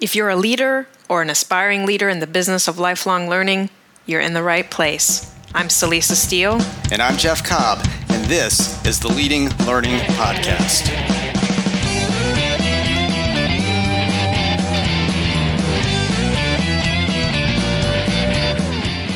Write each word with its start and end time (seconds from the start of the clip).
If 0.00 0.14
you're 0.14 0.28
a 0.28 0.36
leader 0.36 0.86
or 1.08 1.22
an 1.22 1.30
aspiring 1.30 1.84
leader 1.84 2.08
in 2.08 2.20
the 2.20 2.28
business 2.28 2.68
of 2.68 2.78
lifelong 2.78 3.28
learning, 3.28 3.68
you're 4.06 4.20
in 4.20 4.32
the 4.32 4.44
right 4.44 4.70
place. 4.70 5.34
I'm 5.54 5.66
Celisa 5.66 6.14
Steele. 6.14 6.60
And 6.92 7.02
I'm 7.02 7.16
Jeff 7.16 7.42
Cobb, 7.42 7.84
and 8.08 8.24
this 8.26 8.84
is 8.86 9.00
the 9.00 9.08
Leading 9.08 9.48
Learning 9.66 9.98
Podcast. 10.14 11.07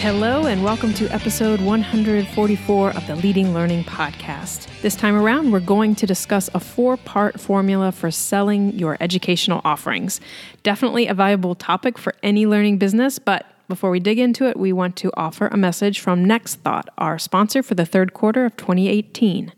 Hello, 0.03 0.47
and 0.47 0.65
welcome 0.65 0.93
to 0.95 1.07
episode 1.11 1.61
144 1.61 2.91
of 2.91 3.07
the 3.07 3.15
Leading 3.15 3.55
Learning 3.55 3.85
Podcast. 3.85 4.67
This 4.81 4.97
time 4.97 5.15
around, 5.15 5.53
we're 5.53 5.61
going 5.61 5.95
to 5.95 6.07
discuss 6.07 6.51
a 6.55 6.59
four 6.59 6.97
part 6.97 7.39
formula 7.39 7.93
for 7.93 8.11
selling 8.11 8.77
your 8.77 8.97
educational 8.99 9.61
offerings. 9.65 10.21
Definitely 10.65 11.07
a 11.07 11.15
valuable 11.15 11.55
topic 11.55 11.99
for 11.99 12.17
any 12.21 12.47
learning 12.47 12.79
business, 12.79 13.21
but 13.21 13.47
before 13.69 13.91
we 13.91 14.01
dig 14.01 14.19
into 14.19 14.49
it, 14.49 14.57
we 14.57 14.73
want 14.73 14.97
to 14.97 15.13
offer 15.17 15.47
a 15.47 15.57
message 15.57 16.01
from 16.01 16.25
Next 16.25 16.57
Thought, 16.57 16.89
our 16.99 17.17
sponsor 17.17 17.63
for 17.63 17.77
the 17.77 17.87
third 17.87 18.13
quarter 18.13 18.45
of 18.45 18.57
2018. 18.57 19.53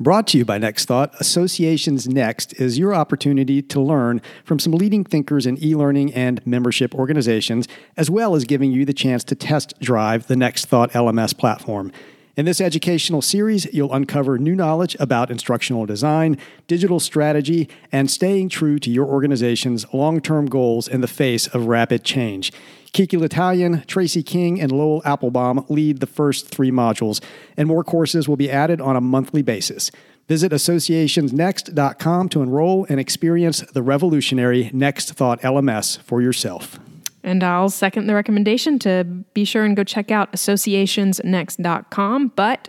Brought 0.00 0.26
to 0.28 0.38
you 0.38 0.44
by 0.44 0.58
Next 0.58 0.86
Thought, 0.86 1.14
Associations 1.20 2.08
Next 2.08 2.52
is 2.54 2.80
your 2.80 2.92
opportunity 2.92 3.62
to 3.62 3.80
learn 3.80 4.20
from 4.44 4.58
some 4.58 4.72
leading 4.72 5.04
thinkers 5.04 5.46
in 5.46 5.56
e 5.62 5.76
learning 5.76 6.12
and 6.12 6.44
membership 6.44 6.96
organizations, 6.96 7.68
as 7.96 8.10
well 8.10 8.34
as 8.34 8.42
giving 8.42 8.72
you 8.72 8.84
the 8.84 8.92
chance 8.92 9.22
to 9.22 9.36
test 9.36 9.72
drive 9.80 10.26
the 10.26 10.34
Next 10.34 10.64
Thought 10.64 10.90
LMS 10.94 11.38
platform. 11.38 11.92
In 12.36 12.46
this 12.46 12.60
educational 12.60 13.22
series, 13.22 13.72
you'll 13.72 13.94
uncover 13.94 14.38
new 14.38 14.56
knowledge 14.56 14.96
about 14.98 15.30
instructional 15.30 15.86
design, 15.86 16.36
digital 16.66 16.98
strategy, 16.98 17.68
and 17.92 18.10
staying 18.10 18.48
true 18.48 18.80
to 18.80 18.90
your 18.90 19.06
organization's 19.06 19.86
long 19.94 20.20
term 20.20 20.46
goals 20.46 20.88
in 20.88 21.00
the 21.00 21.06
face 21.06 21.46
of 21.46 21.66
rapid 21.66 22.02
change. 22.02 22.52
Kiki 22.92 23.16
L'Italien, 23.16 23.86
Tracy 23.86 24.24
King, 24.24 24.60
and 24.60 24.72
Lowell 24.72 25.02
Applebaum 25.04 25.64
lead 25.68 26.00
the 26.00 26.08
first 26.08 26.48
three 26.48 26.72
modules, 26.72 27.22
and 27.56 27.68
more 27.68 27.84
courses 27.84 28.28
will 28.28 28.36
be 28.36 28.50
added 28.50 28.80
on 28.80 28.96
a 28.96 29.00
monthly 29.00 29.42
basis. 29.42 29.92
Visit 30.26 30.50
associationsnext.com 30.50 32.28
to 32.30 32.42
enroll 32.42 32.86
and 32.88 32.98
experience 32.98 33.60
the 33.60 33.82
revolutionary 33.82 34.70
Next 34.72 35.12
Thought 35.12 35.40
LMS 35.42 36.00
for 36.00 36.20
yourself. 36.20 36.80
And 37.24 37.42
I'll 37.42 37.70
second 37.70 38.06
the 38.06 38.14
recommendation 38.14 38.78
to 38.80 39.04
be 39.32 39.44
sure 39.44 39.64
and 39.64 39.74
go 39.74 39.82
check 39.82 40.10
out 40.10 40.30
associationsnext.com. 40.32 42.32
But 42.36 42.68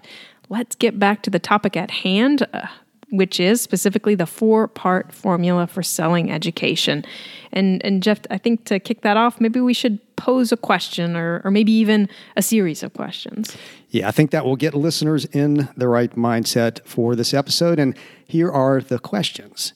let's 0.50 0.76
get 0.76 0.98
back 0.98 1.22
to 1.24 1.30
the 1.30 1.40
topic 1.40 1.76
at 1.76 1.92
hand, 1.92 2.48
uh, 2.54 2.68
which 3.10 3.40
is 3.40 3.62
specifically 3.62 4.16
the 4.16 4.26
four 4.26 4.68
part 4.68 5.14
formula 5.14 5.68
for 5.68 5.84
selling 5.84 6.32
education. 6.32 7.04
And, 7.52 7.84
and 7.86 8.02
Jeff, 8.02 8.22
I 8.32 8.38
think 8.38 8.66
to 8.66 8.80
kick 8.80 9.02
that 9.02 9.18
off, 9.18 9.42
maybe 9.42 9.60
we 9.60 9.74
should 9.74 10.00
pose 10.16 10.52
a 10.52 10.58
question 10.58 11.16
or, 11.16 11.42
or 11.44 11.52
maybe 11.52 11.72
even 11.74 12.10
a 12.36 12.42
series 12.42 12.82
of 12.82 12.94
questions. 12.94 13.56
Yeah, 13.90 14.08
I 14.08 14.12
think 14.12 14.32
that 14.32 14.46
will 14.46 14.56
get 14.56 14.74
listeners 14.74 15.26
in 15.26 15.70
the 15.76 15.88
right 15.88 16.16
mindset 16.16 16.86
for 16.86 17.16
this 17.16 17.34
episode. 17.34 17.80
And 17.80 17.98
here 18.28 18.52
are 18.52 18.82
the 18.82 19.00
questions. 19.00 19.74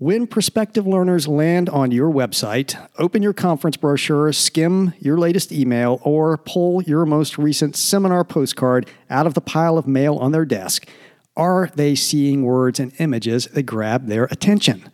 When 0.00 0.26
prospective 0.26 0.86
learners 0.86 1.28
land 1.28 1.68
on 1.68 1.90
your 1.90 2.10
website, 2.10 2.74
open 2.98 3.20
your 3.20 3.34
conference 3.34 3.76
brochure, 3.76 4.32
skim 4.32 4.94
your 4.98 5.18
latest 5.18 5.52
email, 5.52 6.00
or 6.02 6.38
pull 6.38 6.82
your 6.84 7.04
most 7.04 7.36
recent 7.36 7.76
seminar 7.76 8.24
postcard 8.24 8.88
out 9.10 9.26
of 9.26 9.34
the 9.34 9.42
pile 9.42 9.76
of 9.76 9.86
mail 9.86 10.16
on 10.16 10.32
their 10.32 10.46
desk, 10.46 10.88
are 11.36 11.70
they 11.74 11.94
seeing 11.94 12.44
words 12.44 12.80
and 12.80 12.94
images 12.98 13.44
that 13.48 13.64
grab 13.64 14.06
their 14.06 14.24
attention? 14.24 14.88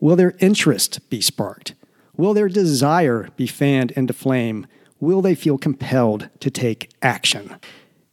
Will 0.00 0.16
their 0.16 0.34
interest 0.40 1.08
be 1.08 1.20
sparked? 1.20 1.74
Will 2.16 2.34
their 2.34 2.48
desire 2.48 3.28
be 3.36 3.46
fanned 3.46 3.92
into 3.92 4.12
flame? 4.12 4.66
Will 4.98 5.22
they 5.22 5.36
feel 5.36 5.58
compelled 5.58 6.28
to 6.40 6.50
take 6.50 6.90
action? 7.02 7.54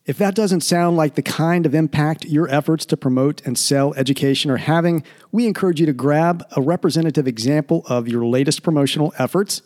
If 0.07 0.17
that 0.19 0.35
doesn't 0.35 0.61
sound 0.61 0.95
like 0.95 1.15
the 1.15 1.21
kind 1.21 1.65
of 1.65 1.75
impact 1.75 2.23
your 2.23 2.47
efforts 2.47 2.85
to 2.85 2.95
promote 2.95 3.45
and 3.45 3.57
sell 3.57 3.93
education 3.95 4.49
are 4.49 4.55
having, 4.55 5.03
we 5.33 5.45
encourage 5.45 5.81
you 5.81 5.85
to 5.85 5.91
grab 5.91 6.45
a 6.55 6.61
representative 6.61 7.27
example 7.27 7.83
of 7.89 8.07
your 8.07 8.25
latest 8.25 8.63
promotional 8.63 9.13
efforts. 9.19 9.61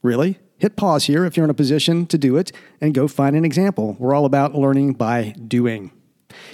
Really? 0.00 0.38
Hit 0.58 0.76
pause 0.76 1.06
here 1.06 1.24
if 1.24 1.36
you're 1.36 1.42
in 1.42 1.50
a 1.50 1.54
position 1.54 2.06
to 2.06 2.16
do 2.16 2.36
it 2.36 2.52
and 2.80 2.94
go 2.94 3.08
find 3.08 3.34
an 3.34 3.44
example. 3.44 3.96
We're 3.98 4.14
all 4.14 4.26
about 4.26 4.54
learning 4.54 4.92
by 4.92 5.34
doing. 5.48 5.90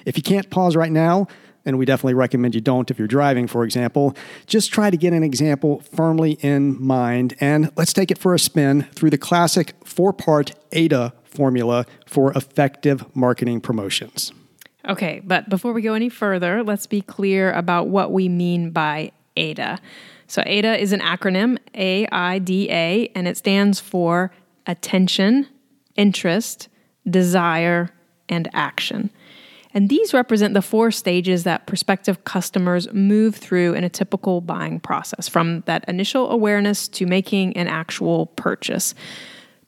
If 0.07 0.17
you 0.17 0.23
can't 0.23 0.49
pause 0.49 0.75
right 0.75 0.91
now, 0.91 1.27
and 1.67 1.77
we 1.77 1.85
definitely 1.85 2.15
recommend 2.15 2.55
you 2.55 2.63
don't 2.63 2.91
if 2.91 2.99
you're 2.99 3.07
driving, 3.07 3.47
for 3.49 3.65
example, 3.65 4.17
just 4.47 4.73
try 4.73 4.89
to 4.89 4.97
get 4.97 5.13
an 5.13 5.23
example 5.23 5.83
firmly 5.93 6.39
in 6.41 6.83
mind 6.83 7.37
and 7.41 7.71
let's 7.77 7.93
take 7.93 8.11
it 8.11 8.17
for 8.17 8.33
a 8.33 8.39
spin 8.39 8.85
through 8.95 9.11
the 9.11 9.19
classic 9.19 9.75
four 9.85 10.15
part 10.15 10.55
AIDA 10.73 11.13
formula 11.37 11.87
for 12.07 12.33
effective 12.33 13.05
marketing 13.15 13.61
promotions. 13.61 14.33
Okay, 14.89 15.21
but 15.25 15.49
before 15.49 15.73
we 15.73 15.83
go 15.83 15.95
any 15.95 16.09
further, 16.09 16.63
let's 16.63 16.87
be 16.87 17.03
clear 17.03 17.53
about 17.53 17.89
what 17.89 18.13
we 18.13 18.29
mean 18.29 18.71
by 18.71 19.11
AIDA. 19.37 19.79
So, 20.29 20.43
AIDA 20.47 20.81
is 20.81 20.93
an 20.93 21.01
acronym, 21.01 21.59
A 21.75 22.07
I 22.09 22.39
D 22.39 22.71
A, 22.71 23.11
and 23.15 23.29
it 23.29 23.37
stands 23.37 23.81
for 23.81 24.33
attention, 24.67 25.47
interest, 25.97 26.69
desire, 27.09 27.91
and 28.29 28.49
action. 28.53 29.11
And 29.75 29.89
these 29.89 30.15
represent 30.15 30.55
the 30.55 30.63
four 30.63 30.91
stages 30.91 31.45
that 31.45 31.67
prospective 31.67 32.25
customers 32.25 32.91
move 32.93 33.37
through 33.37 33.75
in 33.75 33.85
a 33.85 33.91
typical 33.91 34.41
buying 34.41 34.81
process, 34.81 35.29
from 35.29 35.63
that 35.67 35.85
initial 35.87 36.31
awareness 36.31 36.89
to 36.89 37.07
making 37.07 37.57
an 37.57 37.69
actual 37.69 38.27
purchase. 38.27 38.95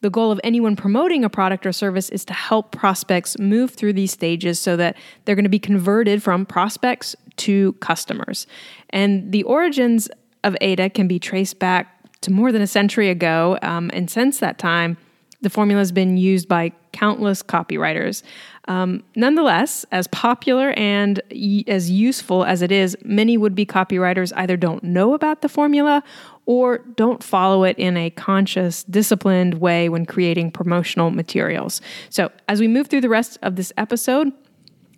The 0.00 0.10
goal 0.10 0.31
of 0.31 0.41
anyone 0.44 0.76
promoting 0.76 1.25
a 1.25 1.31
product 1.31 1.66
or 1.66 1.72
service 1.72 2.09
is 2.10 2.25
to 2.26 2.32
help 2.32 2.72
prospects 2.72 3.38
move 3.38 3.72
through 3.72 3.94
these 3.94 4.12
stages 4.12 4.60
so 4.60 4.76
that 4.76 4.97
they're 5.25 5.34
going 5.34 5.44
to 5.44 5.48
be 5.48 5.59
converted 5.59 6.22
from 6.22 6.47
prospects 6.47 7.16
to 7.38 7.72
customers. 7.75 8.47
And 8.91 9.32
the 9.32 9.42
origins 9.42 10.09
of 10.44 10.56
AIDA 10.60 10.91
can 10.91 11.09
be 11.09 11.19
traced 11.19 11.59
back 11.59 11.94
to 12.20 12.32
more 12.32 12.53
than 12.53 12.62
a 12.62 12.66
century 12.66 13.10
ago. 13.10 13.59
Um, 13.62 13.91
and 13.92 14.10
since 14.10 14.38
that 14.38 14.59
time, 14.59 14.97
the 15.41 15.50
formula 15.50 15.81
has 15.81 15.92
been 15.92 16.16
used 16.16 16.48
by 16.48 16.72
countless 16.92 17.42
copywriters. 17.42 18.22
Um, 18.66 19.04
nonetheless, 19.15 19.86
as 19.92 20.09
popular 20.09 20.72
and 20.76 21.20
y- 21.30 21.62
as 21.69 21.91
useful 21.91 22.44
as 22.44 22.60
it 22.60 22.72
is, 22.72 22.97
many 23.04 23.36
would 23.36 23.54
be 23.54 23.65
copywriters 23.65 24.32
either 24.36 24.56
don't 24.56 24.82
know 24.82 25.15
about 25.15 25.42
the 25.42 25.48
formula 25.48 26.03
or 26.48 26.78
don't 26.78 27.22
follow 27.22 27.62
it 27.62 27.78
in 27.78 27.98
a 27.98 28.09
conscious, 28.09 28.83
disciplined 28.84 29.60
way 29.60 29.91
when 29.91 30.06
creating 30.06 30.50
promotional 30.50 31.10
materials. 31.10 31.83
So, 32.09 32.33
as 32.48 32.59
we 32.59 32.66
move 32.66 32.86
through 32.86 33.03
the 33.03 33.10
rest 33.10 33.39
of 33.42 33.56
this 33.56 33.71
episode, 33.77 34.33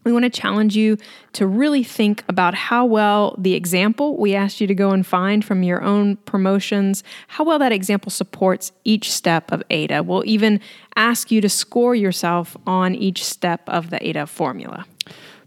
we 0.05 0.13
want 0.13 0.23
to 0.23 0.31
challenge 0.31 0.77
you 0.77 0.97
to 1.33 1.49
really 1.49 1.83
think 1.83 2.23
about 2.29 2.55
how 2.55 2.87
well 2.87 3.35
the 3.37 3.55
example 3.55 4.17
we 4.17 4.33
asked 4.33 4.61
you 4.61 4.69
to 4.69 4.77
go 4.77 4.93
and 4.93 5.05
find 5.05 5.45
from 5.45 5.65
your 5.65 5.83
own 5.83 6.17
promotions, 6.19 7.03
how 7.27 7.43
well 7.43 7.59
that 7.59 7.73
example 7.73 8.11
supports 8.11 8.71
each 8.85 9.11
step 9.13 9.51
of 9.51 9.61
AIDA. 9.71 10.05
We'll 10.05 10.25
even 10.27 10.61
ask 10.95 11.33
you 11.33 11.41
to 11.41 11.49
score 11.49 11.97
yourself 11.97 12.57
on 12.65 12.95
each 12.95 13.25
step 13.25 13.69
of 13.69 13.91
the 13.91 14.03
AIDA 14.07 14.29
formula. 14.29 14.87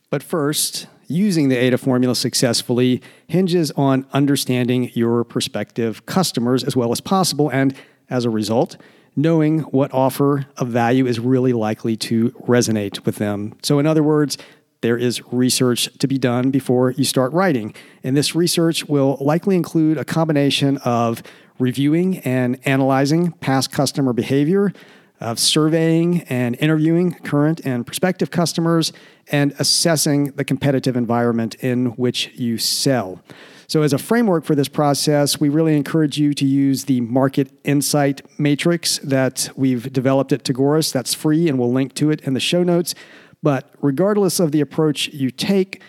But 0.10 0.22
first, 0.22 0.88
using 1.08 1.50
the 1.50 1.58
AIDA 1.58 1.78
formula 1.78 2.16
successfully 2.16 3.02
hinges 3.28 3.72
on 3.72 4.06
understanding 4.14 4.92
your 4.94 5.24
prospective 5.24 6.06
customers 6.06 6.64
as 6.64 6.76
well 6.76 6.92
as 6.92 7.02
possible, 7.02 7.50
and 7.50 7.76
as 8.10 8.26
a 8.26 8.30
result, 8.30 8.78
knowing 9.16 9.60
what 9.60 9.94
offer 9.94 10.46
of 10.58 10.70
value 10.70 11.06
is 11.06 11.20
really 11.20 11.54
likely 11.54 11.96
to 11.96 12.32
resonate 12.48 13.06
with 13.06 13.18
them. 13.18 13.56
So, 13.62 13.80
in 13.80 13.86
other 13.86 14.04
words, 14.04 14.38
there 14.82 14.98
is 14.98 15.22
research 15.32 15.90
to 16.00 16.08
be 16.08 16.18
done 16.18 16.52
before 16.52 16.92
you 16.92 17.06
start 17.06 17.32
writing. 17.32 17.74
And 18.04 18.18
this 18.18 18.36
research 18.36 18.86
will 18.86 19.18
likely 19.22 19.56
include 19.56 19.98
a 19.98 20.04
combination 20.04 20.78
of 20.84 21.24
reviewing 21.58 22.18
and 22.20 22.60
analyzing 22.66 23.32
past 23.34 23.72
customer 23.72 24.12
behavior, 24.12 24.74
of 25.24 25.40
surveying 25.40 26.22
and 26.24 26.56
interviewing 26.60 27.14
current 27.14 27.62
and 27.66 27.86
prospective 27.86 28.30
customers, 28.30 28.94
and 29.32 29.54
assessing 29.58 30.32
the 30.32 30.44
competitive 30.44 30.96
environment 30.96 31.56
in 31.56 31.88
which 31.96 32.30
you 32.36 32.58
sell. 32.58 33.22
So, 33.68 33.82
as 33.82 33.94
a 33.94 33.98
framework 33.98 34.44
for 34.44 34.54
this 34.54 34.68
process, 34.68 35.40
we 35.40 35.50
really 35.50 35.76
encourage 35.76 36.18
you 36.18 36.34
to 36.36 36.46
use 36.46 36.86
the 36.86 37.02
market 37.02 37.50
insight 37.64 38.22
matrix 38.40 39.00
that 39.00 39.50
we've 39.56 39.92
developed 39.92 40.32
at 40.34 40.44
Tagoras. 40.44 40.92
That's 40.92 41.14
free, 41.14 41.48
and 41.48 41.58
we'll 41.58 41.72
link 41.72 41.96
to 41.96 42.12
it 42.12 42.22
in 42.22 42.34
the 42.34 42.40
show 42.40 42.62
notes. 42.62 42.94
But 43.42 43.74
regardless 43.82 44.40
of 44.40 44.52
the 44.52 44.62
approach 44.62 45.08
you 45.08 45.32
take, 45.32 45.82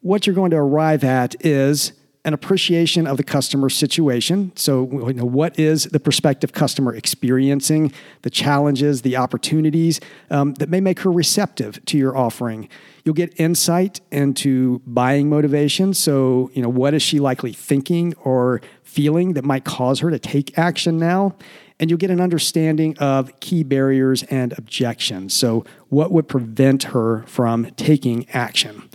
what 0.00 0.26
you're 0.26 0.34
going 0.34 0.50
to 0.50 0.58
arrive 0.58 1.04
at 1.04 1.34
is 1.44 1.92
an 2.24 2.34
appreciation 2.34 3.06
of 3.06 3.16
the 3.16 3.24
customer 3.24 3.68
situation. 3.68 4.52
So, 4.54 4.88
you 5.08 5.14
know, 5.14 5.24
what 5.24 5.58
is 5.58 5.84
the 5.86 5.98
prospective 5.98 6.52
customer 6.52 6.94
experiencing, 6.94 7.92
the 8.22 8.30
challenges, 8.30 9.02
the 9.02 9.16
opportunities 9.16 10.00
um, 10.30 10.54
that 10.54 10.68
may 10.68 10.80
make 10.80 11.00
her 11.00 11.10
receptive 11.10 11.84
to 11.86 11.98
your 11.98 12.16
offering. 12.16 12.68
You'll 13.04 13.16
get 13.16 13.38
insight 13.40 14.00
into 14.12 14.80
buying 14.86 15.28
motivation. 15.28 15.94
So, 15.94 16.50
you 16.54 16.62
know, 16.62 16.68
what 16.68 16.94
is 16.94 17.02
she 17.02 17.18
likely 17.18 17.52
thinking 17.52 18.14
or 18.22 18.60
feeling 18.84 19.32
that 19.32 19.44
might 19.44 19.64
cause 19.64 19.98
her 20.00 20.10
to 20.10 20.18
take 20.20 20.56
action 20.56 20.98
now? 20.98 21.34
And 21.80 21.90
you'll 21.90 21.98
get 21.98 22.10
an 22.10 22.20
understanding 22.20 22.96
of 22.98 23.40
key 23.40 23.64
barriers 23.64 24.22
and 24.24 24.56
objections. 24.56 25.34
So, 25.34 25.64
what 25.88 26.12
would 26.12 26.28
prevent 26.28 26.84
her 26.84 27.24
from 27.26 27.72
taking 27.72 28.28
action? 28.30 28.88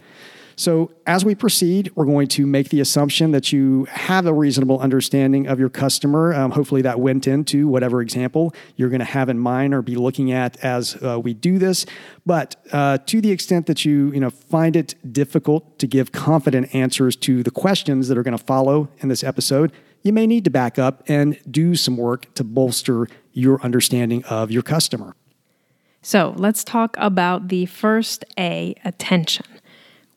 So, 0.59 0.92
as 1.06 1.24
we 1.24 1.36
proceed, 1.36 1.92
we're 1.94 2.06
going 2.06 2.27
to 2.30 2.48
make 2.48 2.69
the 2.69 2.81
assumption 2.81 3.30
that 3.30 3.54
you 3.54 3.86
have 3.92 4.25
a 4.25 4.33
reasonable 4.33 4.80
understanding 4.80 5.45
of 5.45 5.59
your 5.59 5.69
customer. 5.69 6.33
Um, 6.33 6.50
hopefully, 6.50 6.81
that 6.81 7.00
went 7.00 7.27
into 7.27 7.68
whatever 7.68 8.01
example 8.01 8.56
you're 8.75 8.89
going 8.89 8.98
to 8.98 9.06
have 9.06 9.30
in 9.30 9.38
mind 9.38 9.75
or 9.75 9.83
be 9.83 9.95
looking 9.95 10.31
at 10.31 10.57
as 10.63 10.98
uh, 11.04 11.19
we 11.19 11.36
do 11.36 11.59
this. 11.59 11.86
But 12.25 12.56
uh, 12.71 12.98
to 13.06 13.21
the 13.21 13.30
extent 13.30 13.68
that 13.68 13.86
you, 13.86 14.12
you 14.12 14.19
know, 14.19 14.31
find 14.31 14.75
it 14.75 14.95
difficult 15.13 15.77
to 15.77 15.86
give 15.86 16.12
confident 16.12 16.74
answers 16.74 17.15
to 17.18 17.44
the 17.44 17.51
questions 17.51 18.07
that 18.07 18.18
are 18.18 18.24
going 18.24 18.36
to 18.36 18.44
follow 18.44 18.89
in 18.98 19.09
this 19.09 19.24
episode, 19.24 19.71
you 20.01 20.12
may 20.12 20.25
need 20.25 20.44
to 20.45 20.50
back 20.50 20.80
up 20.80 21.04
and 21.07 21.39
do 21.51 21.75
some 21.75 21.98
work 21.98 22.33
to 22.33 22.44
bolster 22.44 23.07
your 23.31 23.62
understanding 23.62 24.24
of 24.25 24.50
your 24.50 24.63
customer. 24.63 25.15
So, 26.01 26.33
let's 26.36 26.63
talk 26.63 26.95
about 26.98 27.50
the 27.50 27.68
first 27.68 28.25
A 28.39 28.74
attention. 28.83 29.45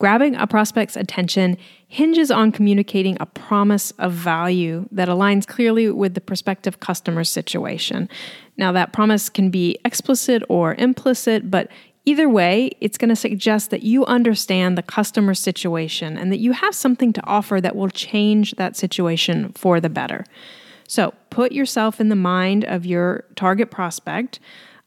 Grabbing 0.00 0.34
a 0.34 0.46
prospect's 0.46 0.96
attention 0.96 1.58
hinges 1.86 2.30
on 2.30 2.52
communicating 2.52 3.18
a 3.20 3.26
promise 3.26 3.90
of 3.98 4.14
value 4.14 4.88
that 4.90 5.08
aligns 5.08 5.46
clearly 5.46 5.90
with 5.90 6.14
the 6.14 6.22
prospective 6.22 6.80
customer's 6.80 7.28
situation. 7.28 8.08
Now, 8.56 8.72
that 8.72 8.94
promise 8.94 9.28
can 9.28 9.50
be 9.50 9.78
explicit 9.84 10.42
or 10.48 10.74
implicit, 10.76 11.50
but 11.50 11.68
either 12.06 12.30
way, 12.30 12.70
it's 12.80 12.96
going 12.96 13.10
to 13.10 13.16
suggest 13.16 13.68
that 13.72 13.82
you 13.82 14.06
understand 14.06 14.78
the 14.78 14.82
customer's 14.82 15.38
situation 15.38 16.16
and 16.16 16.32
that 16.32 16.38
you 16.38 16.52
have 16.52 16.74
something 16.74 17.12
to 17.12 17.26
offer 17.26 17.60
that 17.60 17.76
will 17.76 17.90
change 17.90 18.52
that 18.52 18.78
situation 18.78 19.52
for 19.52 19.80
the 19.80 19.90
better. 19.90 20.24
So, 20.88 21.12
put 21.28 21.52
yourself 21.52 22.00
in 22.00 22.08
the 22.08 22.16
mind 22.16 22.64
of 22.64 22.86
your 22.86 23.24
target 23.36 23.70
prospect. 23.70 24.40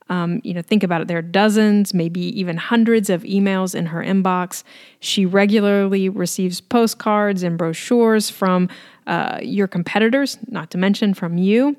Um, 0.09 0.41
you 0.43 0.53
know, 0.53 0.61
think 0.61 0.83
about 0.83 1.01
it. 1.01 1.07
There 1.07 1.17
are 1.17 1.21
dozens, 1.21 1.93
maybe 1.93 2.21
even 2.39 2.57
hundreds 2.57 3.09
of 3.09 3.23
emails 3.23 3.73
in 3.73 3.87
her 3.87 4.03
inbox. 4.03 4.63
She 4.99 5.25
regularly 5.25 6.09
receives 6.09 6.61
postcards 6.61 7.43
and 7.43 7.57
brochures 7.57 8.29
from 8.29 8.69
uh, 9.07 9.39
your 9.41 9.67
competitors, 9.67 10.37
not 10.49 10.71
to 10.71 10.77
mention 10.77 11.13
from 11.13 11.37
you. 11.37 11.77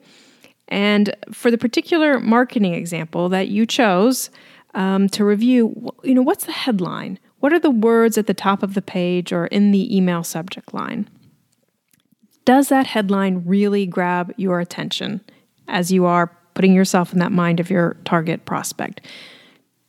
And 0.69 1.15
for 1.31 1.50
the 1.50 1.59
particular 1.59 2.19
marketing 2.19 2.75
example 2.75 3.29
that 3.29 3.49
you 3.49 3.67
chose 3.67 4.31
um, 4.75 5.09
to 5.11 5.25
review, 5.25 5.93
you 6.03 6.15
know, 6.15 6.23
what's 6.23 6.47
the 6.47 6.53
headline? 6.53 7.19
What 7.41 7.53
are 7.53 7.61
the 7.61 7.71
words 7.71 8.17
at 8.17 8.26
the 8.26 8.35
top 8.35 8.62
of 8.62 8.75
the 8.75 8.82
page 8.82 9.32
or 9.32 9.47
in 9.47 9.71
the 9.71 9.94
email 9.94 10.25
subject 10.25 10.73
line? 10.73 11.09
Does 12.44 12.69
that 12.69 12.87
headline 12.87 13.43
really 13.47 13.87
grab 13.87 14.32
your 14.37 14.61
attention 14.61 15.21
as 15.69 15.93
you 15.93 16.06
are 16.06 16.37
putting 16.54 16.74
yourself 16.74 17.12
in 17.12 17.18
that 17.18 17.32
mind 17.32 17.60
of 17.60 17.70
your 17.70 17.96
target 18.04 18.44
prospect. 18.44 19.00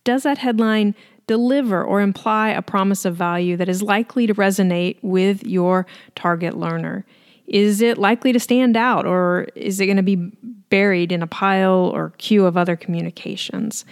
Does 0.03 0.23
that 0.23 0.37
headline 0.37 0.95
deliver 1.27 1.83
or 1.83 2.01
imply 2.01 2.49
a 2.49 2.61
promise 2.61 3.05
of 3.05 3.15
value 3.15 3.57
that 3.57 3.69
is 3.69 3.81
likely 3.81 4.27
to 4.27 4.35
resonate 4.35 4.97
with 5.01 5.45
your 5.45 5.85
target 6.15 6.55
learner? 6.55 7.05
Is 7.47 7.81
it 7.81 7.97
likely 7.97 8.33
to 8.33 8.39
stand 8.39 8.75
out 8.75 9.05
or 9.05 9.47
is 9.55 9.79
it 9.79 9.85
going 9.85 9.97
to 9.97 10.03
be 10.03 10.15
buried 10.69 11.11
in 11.11 11.21
a 11.21 11.27
pile 11.27 11.91
or 11.93 12.11
queue 12.17 12.45
of 12.45 12.57
other 12.57 12.75
communications? 12.75 13.85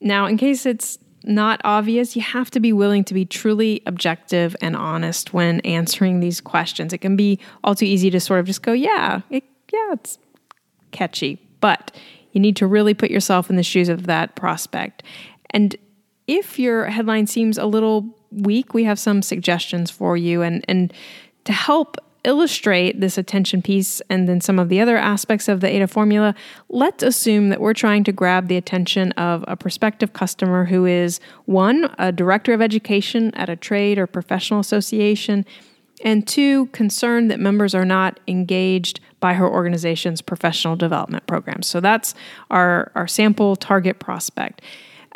Now, 0.00 0.26
in 0.26 0.36
case 0.36 0.66
it's 0.66 0.98
not 1.24 1.60
obvious, 1.64 2.14
you 2.14 2.22
have 2.22 2.50
to 2.52 2.60
be 2.60 2.72
willing 2.72 3.02
to 3.04 3.14
be 3.14 3.24
truly 3.24 3.82
objective 3.86 4.54
and 4.60 4.76
honest 4.76 5.34
when 5.34 5.60
answering 5.60 6.20
these 6.20 6.40
questions. 6.40 6.92
It 6.92 6.98
can 6.98 7.16
be 7.16 7.40
all 7.64 7.74
too 7.74 7.84
easy 7.84 8.10
to 8.10 8.20
sort 8.20 8.40
of 8.40 8.46
just 8.46 8.62
go, 8.62 8.72
yeah, 8.72 9.22
it, 9.30 9.42
yeah, 9.72 9.92
it's 9.92 10.18
catchy, 10.92 11.40
but 11.60 11.95
you 12.36 12.40
need 12.40 12.56
to 12.56 12.66
really 12.66 12.92
put 12.92 13.10
yourself 13.10 13.48
in 13.48 13.56
the 13.56 13.62
shoes 13.62 13.88
of 13.88 14.06
that 14.08 14.36
prospect. 14.36 15.02
And 15.48 15.74
if 16.26 16.58
your 16.58 16.84
headline 16.84 17.26
seems 17.26 17.56
a 17.56 17.64
little 17.64 18.14
weak, 18.30 18.74
we 18.74 18.84
have 18.84 18.98
some 18.98 19.22
suggestions 19.22 19.90
for 19.90 20.18
you. 20.18 20.42
And, 20.42 20.62
and 20.68 20.92
to 21.44 21.54
help 21.54 21.96
illustrate 22.24 23.00
this 23.00 23.16
attention 23.16 23.62
piece 23.62 24.02
and 24.10 24.28
then 24.28 24.42
some 24.42 24.58
of 24.58 24.68
the 24.68 24.82
other 24.82 24.98
aspects 24.98 25.48
of 25.48 25.60
the 25.60 25.68
AIDA 25.68 25.86
formula, 25.86 26.34
let's 26.68 27.02
assume 27.02 27.48
that 27.48 27.58
we're 27.58 27.72
trying 27.72 28.04
to 28.04 28.12
grab 28.12 28.48
the 28.48 28.58
attention 28.58 29.12
of 29.12 29.42
a 29.48 29.56
prospective 29.56 30.12
customer 30.12 30.66
who 30.66 30.84
is 30.84 31.20
one, 31.46 31.90
a 31.98 32.12
director 32.12 32.52
of 32.52 32.60
education 32.60 33.34
at 33.34 33.48
a 33.48 33.56
trade 33.56 33.96
or 33.96 34.06
professional 34.06 34.60
association, 34.60 35.46
and 36.04 36.28
two, 36.28 36.66
concerned 36.66 37.30
that 37.30 37.40
members 37.40 37.74
are 37.74 37.86
not 37.86 38.20
engaged 38.28 39.00
by 39.26 39.34
her 39.34 39.50
organization's 39.50 40.22
professional 40.22 40.76
development 40.76 41.26
programs. 41.26 41.66
So 41.66 41.80
that's 41.80 42.14
our, 42.48 42.92
our 42.94 43.08
sample 43.08 43.56
target 43.56 43.98
prospect. 43.98 44.62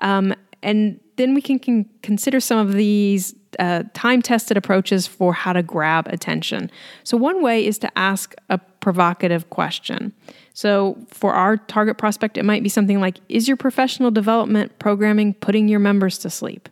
Um, 0.01 0.35
and 0.65 0.99
then 1.15 1.33
we 1.33 1.41
can, 1.41 1.61
can, 1.61 1.89
consider 2.03 2.41
some 2.41 2.59
of 2.59 2.73
these 2.73 3.37
uh, 3.61 3.85
time 3.95 4.21
tested 4.21 4.57
approaches 4.57 5.07
for 5.07 5.33
how 5.33 5.53
to 5.53 5.63
grab 5.63 6.09
attention. 6.09 6.73
So, 7.05 7.17
one 7.17 7.41
way 7.41 7.65
is 7.65 7.79
to 7.79 7.99
ask 7.99 8.35
a 8.49 8.59
provocative 8.59 9.49
question. 9.51 10.13
So, 10.53 10.99
for 11.07 11.33
our 11.33 11.57
target 11.57 11.97
prospect, 11.97 12.37
it 12.37 12.45
might 12.45 12.65
be 12.65 12.69
something 12.69 12.99
like 13.01 13.19
Is 13.29 13.47
your 13.47 13.57
professional 13.57 14.11
development 14.11 14.77
programming 14.81 15.35
putting 15.35 15.69
your 15.69 15.81
members 15.81 16.19
to 16.19 16.31
sleep? 16.31 16.69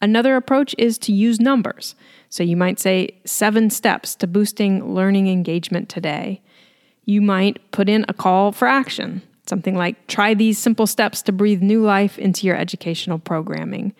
Another 0.00 0.36
approach 0.36 0.74
is 0.78 0.98
to 0.98 1.12
use 1.12 1.40
numbers. 1.40 1.94
So 2.28 2.42
you 2.42 2.56
might 2.56 2.78
say 2.78 3.10
seven 3.24 3.70
steps 3.70 4.14
to 4.16 4.26
boosting 4.26 4.94
learning 4.94 5.28
engagement 5.28 5.88
today. 5.88 6.40
You 7.04 7.20
might 7.20 7.70
put 7.72 7.88
in 7.88 8.04
a 8.08 8.14
call 8.14 8.52
for 8.52 8.68
action, 8.68 9.22
something 9.46 9.74
like 9.74 10.06
try 10.06 10.34
these 10.34 10.58
simple 10.58 10.86
steps 10.86 11.22
to 11.22 11.32
breathe 11.32 11.62
new 11.62 11.82
life 11.82 12.18
into 12.18 12.46
your 12.46 12.56
educational 12.56 13.18
programming. 13.18 13.94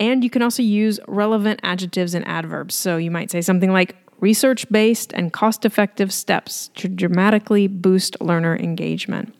And 0.00 0.24
you 0.24 0.30
can 0.30 0.42
also 0.42 0.62
use 0.62 0.98
relevant 1.06 1.60
adjectives 1.62 2.14
and 2.14 2.26
adverbs. 2.26 2.74
So 2.74 2.96
you 2.96 3.10
might 3.10 3.30
say 3.30 3.40
something 3.40 3.72
like 3.72 3.96
research 4.20 4.68
based 4.70 5.12
and 5.12 5.32
cost 5.32 5.64
effective 5.64 6.12
steps 6.12 6.68
to 6.76 6.88
dramatically 6.88 7.68
boost 7.68 8.20
learner 8.20 8.56
engagement. 8.56 9.34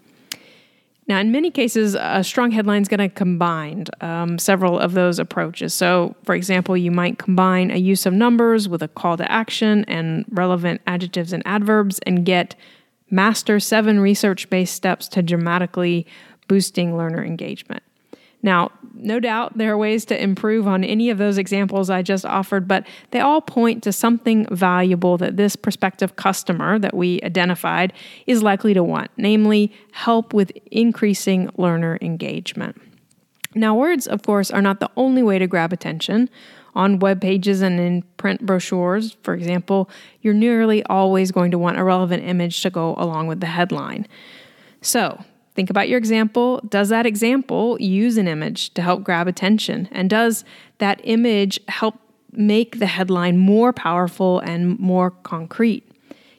Now, 1.07 1.19
in 1.19 1.31
many 1.31 1.51
cases, 1.51 1.95
a 1.95 2.25
strong 2.25 2.51
headline 2.51 2.81
is 2.81 2.89
going 2.89 3.01
to 3.01 3.15
combine 3.15 3.85
um, 4.01 4.39
several 4.39 4.79
of 4.79 4.95
those 4.95 5.19
approaches. 5.19 5.75
So, 5.75 6.17
for 6.25 6.35
example, 6.35 6.77
you 6.77 6.91
might 6.91 7.19
combine 7.19 7.71
a 7.71 7.77
use 7.77 8.07
of 8.07 8.15
numbers 8.15 8.69
with 8.69 8.83
a 8.83 8.89
call 8.89 9.19
to 9.19 9.31
action 9.31 9.85
and 9.85 10.25
relevant 10.31 10.81
adjectives 10.87 11.33
and 11.35 11.43
adverbs 11.47 11.99
and 12.07 12.25
get 12.25 12.55
master 13.11 13.61
seven 13.61 14.01
research 14.01 14.49
based 14.49 14.75
steps 14.75 15.07
to 15.09 15.23
dramatically 15.23 16.07
boosting 16.49 16.97
learner 16.97 17.23
engagement. 17.23 17.83
Now, 18.45 18.73
no 18.93 19.21
doubt 19.21 19.57
there 19.57 19.73
are 19.73 19.79
ways 19.79 20.05
to 20.05 20.23
improve 20.23 20.69
on 20.69 20.85
any 20.85 21.09
of 21.09 21.17
those 21.17 21.39
examples 21.39 21.89
I 21.89 22.03
just 22.03 22.27
offered, 22.27 22.69
but 22.69 22.87
they 23.11 23.21
all 23.21 23.41
point 23.41 23.83
to 23.85 23.93
something 23.93 24.45
valuable 24.51 25.17
that 25.17 25.39
this 25.39 25.57
prospective 25.57 26.17
customer 26.17 26.79
that 26.79 26.95
we 26.95 27.23
identified 27.23 27.95
is 28.27 28.43
likely 28.43 28.75
to 28.75 28.85
want, 28.85 29.11
namely, 29.17 29.73
help 29.93 30.35
with 30.35 30.53
increasing 30.71 31.49
learner 31.57 31.99
engagement. 32.03 32.79
Now, 33.55 33.75
words, 33.75 34.07
of 34.07 34.21
course, 34.23 34.51
are 34.51 34.61
not 34.61 34.79
the 34.79 34.91
only 34.95 35.23
way 35.23 35.39
to 35.39 35.47
grab 35.47 35.73
attention. 35.73 36.29
On 36.75 36.99
web 36.99 37.23
pages 37.23 37.63
and 37.63 37.81
in 37.81 38.03
print 38.19 38.45
brochures, 38.45 39.17
for 39.23 39.33
example, 39.33 39.89
you're 40.21 40.35
nearly 40.35 40.83
always 40.85 41.33
going 41.33 41.51
to 41.53 41.59
want 41.59 41.79
a 41.79 41.85
relevant 41.85 42.25
image 42.25 42.61
to 42.61 42.69
go 42.69 42.95
along 42.99 43.27
with 43.27 43.41
the 43.41 43.47
headline. 43.47 44.07
So, 44.83 45.25
think 45.55 45.71
about 45.71 45.89
your 45.89 45.99
example. 45.99 46.61
Does 46.69 46.89
that 46.89 47.07
example 47.07 47.81
use 47.81 48.17
an 48.17 48.29
image 48.29 48.75
to 48.75 48.83
help 48.83 49.05
grab 49.05 49.29
attention? 49.29 49.89
And 49.93 50.11
does 50.11 50.45
that 50.79 51.01
image 51.05 51.61
help 51.69 51.99
make 52.33 52.79
the 52.79 52.87
headline 52.87 53.39
more 53.39 53.73
powerful 53.73 54.41
and 54.41 54.79
more 54.79 55.11
concrete? 55.11 55.89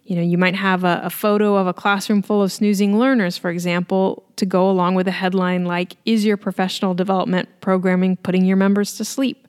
You 0.03 0.15
know, 0.15 0.21
you 0.21 0.37
might 0.37 0.55
have 0.55 0.83
a, 0.83 1.01
a, 1.05 1.09
photo 1.09 1.55
of 1.55 1.65
a 1.65 1.73
classroom 1.73 2.21
full 2.21 2.43
of 2.43 2.51
snoozing 2.51 2.99
learners, 2.99 3.37
for 3.39 3.49
example, 3.49 4.23
to 4.35 4.45
go 4.45 4.69
along 4.69 4.93
with 4.93 5.07
a 5.07 5.11
headline 5.11 5.65
like, 5.65 5.95
Is 6.05 6.23
your 6.23 6.37
professional 6.37 6.93
development 6.93 7.49
programming 7.59 8.17
putting 8.17 8.45
your 8.45 8.57
members 8.57 8.97
to 8.97 9.05
sleep? 9.05 9.47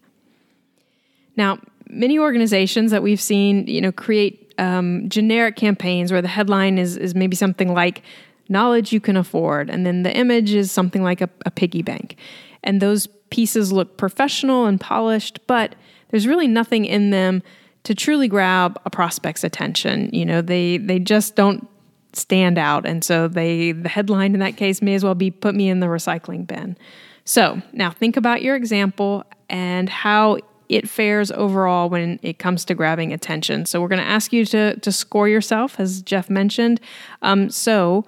Now, 1.36 1.58
many 1.90 2.18
organizations 2.18 2.90
that 2.90 3.02
we've 3.02 3.20
seen, 3.20 3.66
you 3.66 3.82
know, 3.82 3.92
create 3.92 4.54
um, 4.58 5.08
generic 5.10 5.56
campaigns 5.56 6.10
where 6.10 6.22
the 6.22 6.28
headline 6.28 6.78
is, 6.78 6.96
is 6.96 7.14
maybe 7.14 7.36
something 7.36 7.74
like, 7.74 8.02
Knowledge 8.48 8.92
you 8.92 9.00
can 9.00 9.16
afford, 9.16 9.70
and 9.70 9.84
then 9.84 10.02
the 10.02 10.16
image 10.16 10.54
is 10.54 10.70
something 10.70 11.02
like 11.02 11.20
a, 11.20 11.28
a 11.44 11.50
piggy 11.50 11.82
bank. 11.82 12.16
And 12.62 12.80
those 12.80 13.06
pieces 13.30 13.72
look 13.72 13.96
professional 13.96 14.66
and 14.66 14.80
polished, 14.80 15.40
but 15.46 15.74
there's 16.10 16.26
really 16.26 16.46
nothing 16.46 16.84
in 16.84 17.10
them 17.10 17.42
to 17.84 17.94
truly 17.94 18.28
grab 18.28 18.80
a 18.84 18.90
prospect's 18.90 19.44
attention. 19.44 20.10
You 20.12 20.24
know, 20.24 20.42
they 20.42 20.78
they 20.78 20.98
just 20.98 21.36
don't 21.36 21.68
stand 22.12 22.58
out, 22.58 22.86
and 22.86 23.04
so 23.04 23.28
they 23.28 23.72
the 23.72 23.88
headline 23.88 24.34
in 24.34 24.40
that 24.40 24.56
case 24.56 24.82
may 24.82 24.94
as 24.94 25.04
well 25.04 25.14
be 25.14 25.30
"Put 25.30 25.54
me 25.54 25.68
in 25.68 25.80
the 25.80 25.86
recycling 25.86 26.46
bin." 26.46 26.76
So 27.24 27.60
now 27.72 27.90
think 27.90 28.16
about 28.16 28.42
your 28.42 28.56
example 28.56 29.24
and 29.48 29.88
how 29.88 30.38
it 30.68 30.88
fares 30.88 31.30
overall 31.32 31.88
when 31.88 32.18
it 32.22 32.38
comes 32.38 32.64
to 32.64 32.74
grabbing 32.74 33.12
attention. 33.12 33.66
So 33.66 33.80
we're 33.80 33.88
going 33.88 34.02
to 34.02 34.08
ask 34.08 34.32
you 34.32 34.44
to 34.46 34.76
to 34.80 34.92
score 34.92 35.28
yourself, 35.28 35.78
as 35.78 36.02
Jeff 36.02 36.28
mentioned. 36.28 36.80
Um, 37.22 37.50
so 37.50 38.04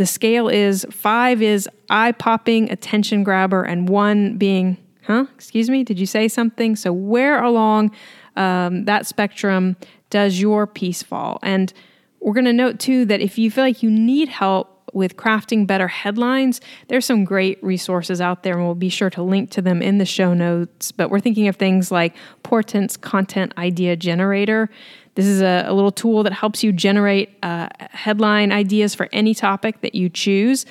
the 0.00 0.06
scale 0.06 0.48
is 0.48 0.86
five 0.90 1.42
is 1.42 1.68
eye 1.90 2.12
popping, 2.12 2.70
attention 2.70 3.22
grabber, 3.22 3.64
and 3.64 3.86
one 3.86 4.38
being, 4.38 4.78
huh? 5.02 5.26
Excuse 5.34 5.68
me, 5.68 5.84
did 5.84 5.98
you 5.98 6.06
say 6.06 6.26
something? 6.26 6.74
So 6.74 6.90
where 6.90 7.42
along 7.42 7.90
um, 8.34 8.86
that 8.86 9.06
spectrum 9.06 9.76
does 10.08 10.40
your 10.40 10.66
piece 10.66 11.02
fall? 11.02 11.38
And 11.42 11.70
we're 12.18 12.32
going 12.32 12.46
to 12.46 12.52
note 12.54 12.78
too 12.78 13.04
that 13.04 13.20
if 13.20 13.36
you 13.36 13.50
feel 13.50 13.62
like 13.62 13.82
you 13.82 13.90
need 13.90 14.30
help 14.30 14.90
with 14.94 15.18
crafting 15.18 15.66
better 15.66 15.88
headlines, 15.88 16.62
there's 16.88 17.04
some 17.04 17.26
great 17.26 17.62
resources 17.62 18.22
out 18.22 18.42
there, 18.42 18.54
and 18.54 18.64
we'll 18.64 18.74
be 18.74 18.88
sure 18.88 19.10
to 19.10 19.22
link 19.22 19.50
to 19.50 19.60
them 19.60 19.82
in 19.82 19.98
the 19.98 20.06
show 20.06 20.32
notes. 20.32 20.92
But 20.92 21.10
we're 21.10 21.20
thinking 21.20 21.46
of 21.46 21.56
things 21.56 21.90
like 21.90 22.16
Portent's 22.42 22.96
Content 22.96 23.52
Idea 23.58 23.96
Generator. 23.96 24.70
This 25.14 25.26
is 25.26 25.42
a, 25.42 25.64
a 25.66 25.72
little 25.72 25.92
tool 25.92 26.22
that 26.22 26.32
helps 26.32 26.62
you 26.62 26.72
generate 26.72 27.36
uh, 27.42 27.68
headline 27.78 28.52
ideas 28.52 28.94
for 28.94 29.08
any 29.12 29.34
topic 29.34 29.80
that 29.80 29.94
you 29.94 30.08
choose 30.08 30.66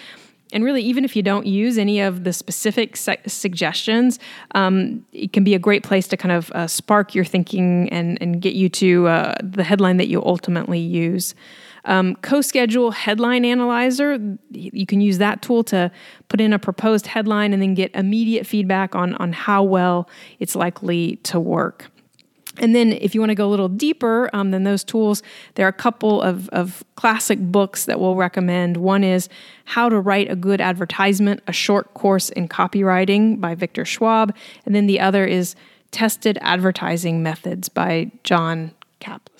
and 0.52 0.64
really, 0.64 0.82
even 0.82 1.06
if 1.06 1.16
you 1.16 1.22
don't 1.22 1.46
use 1.46 1.78
any 1.78 2.00
of 2.00 2.24
the 2.24 2.34
specific 2.34 2.98
su- 2.98 3.16
suggestions, 3.28 4.20
um, 4.56 5.06
it 5.12 5.32
can 5.32 5.44
be 5.44 5.54
a 5.54 5.60
great 5.60 5.84
place 5.84 6.08
to 6.08 6.18
kind 6.18 6.32
of 6.32 6.52
uh, 6.52 6.68
spark 6.68 7.14
your 7.14 7.26
thinking 7.26 7.88
and, 7.90 8.18
and 8.20 8.42
get 8.42 8.56
you 8.56 8.68
to 8.70 9.08
uh, 9.08 9.36
the 9.44 9.64
headline 9.64 9.98
that 9.98 10.08
you 10.08 10.24
ultimately 10.24 10.80
use. 10.80 11.36
Um, 11.86 12.16
CoSchedule 12.18 12.94
Headline 12.94 13.46
Analyzer, 13.46 14.20
you 14.52 14.86
can 14.86 15.02
use 15.02 15.18
that 15.20 15.42
tool 15.42 15.64
to 15.66 15.92
put 16.28 16.42
in 16.42 16.52
a 16.52 16.60
proposed 16.60 17.08
headline 17.08 17.54
and 17.54 17.62
then 17.62 17.74
get 17.74 17.94
immediate 17.96 18.46
feedback 18.46 18.96
on, 18.96 19.16
on 19.16 19.34
how 19.34 19.64
well 19.64 20.10
it's 20.40 20.56
likely 20.56 21.18
to 21.18 21.40
work. 21.40 21.90
And 22.58 22.76
then, 22.76 22.94
if 22.94 23.14
you 23.14 23.22
want 23.22 23.30
to 23.30 23.36
go 23.36 23.48
a 23.48 23.52
little 23.52 23.70
deeper 23.70 24.30
um, 24.34 24.52
than 24.52 24.64
those 24.64 24.84
tools, 24.84 25.22
there 25.56 25.66
are 25.66 25.70
a 25.70 25.74
couple 25.74 26.22
of, 26.22 26.50
of 26.50 26.84
classic 26.96 27.40
books 27.40 27.86
that 27.86 28.00
we'll 28.00 28.16
recommend. 28.16 28.78
One 28.78 29.04
is 29.04 29.30
How 29.66 29.88
to 29.88 30.00
Write 30.00 30.30
a 30.32 30.36
Good 30.36 30.60
Advertisement, 30.60 31.42
a 31.48 31.54
short 31.54 31.94
course 31.94 32.30
in 32.30 32.48
copywriting 32.48 33.40
by 33.40 33.56
Victor 33.56 33.86
Schwab. 33.86 34.36
And 34.66 34.76
then 34.76 34.88
the 34.88 35.00
other 35.00 35.26
is 35.26 35.56
Tested 35.92 36.38
Advertising 36.42 37.24
Methods 37.24 37.70
by 37.70 38.12
John 38.24 38.72
Caples 39.00 39.39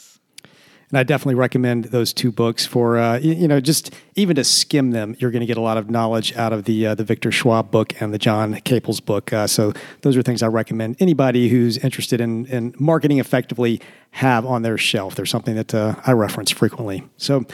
and 0.90 0.98
I 0.98 1.04
definitely 1.04 1.36
recommend 1.36 1.86
those 1.86 2.14
two 2.14 2.32
books 2.32 2.66
for 2.66 2.98
uh, 2.98 3.20
you, 3.20 3.48
know 3.48 3.60
just 3.60 3.94
even 4.16 4.36
to 4.38 4.44
skim 4.44 4.92
them. 4.92 5.16
You're 5.20 5.32
going 5.32 5.42
to 5.42 5.46
get 5.46 5.58
a 5.58 5.62
lot 5.62 5.78
of 5.78 5.90
knowledge 5.90 6.36
out 6.36 6.52
of 6.52 6.64
the 6.64 6.88
uh, 6.88 6.96
the 6.96 7.04
Victor 7.04 7.32
Schwab 7.32 7.70
book 7.70 8.00
and 8.02 8.14
the 8.14 8.18
John 8.18 8.56
Caples 8.62 9.00
book. 9.00 9.32
Uh, 9.32 9.46
so 9.46 9.74
those 10.02 10.18
are 10.18 10.22
things 10.22 10.42
I 10.42 10.48
recommend 10.48 10.98
anybody 11.00 11.50
who's 11.50 11.78
interested 11.78 12.20
in 12.20 12.46
in 12.48 12.74
marketing 12.80 13.20
effectively 13.20 13.82
have 14.12 14.46
on 14.46 14.64
their 14.64 14.78
shelf. 14.78 15.16
They're 15.16 15.26
something 15.26 15.56
that 15.56 15.74
uh, 15.74 15.96
I 16.06 16.14
reference 16.14 16.50
frequently. 16.50 17.04
So 17.18 17.46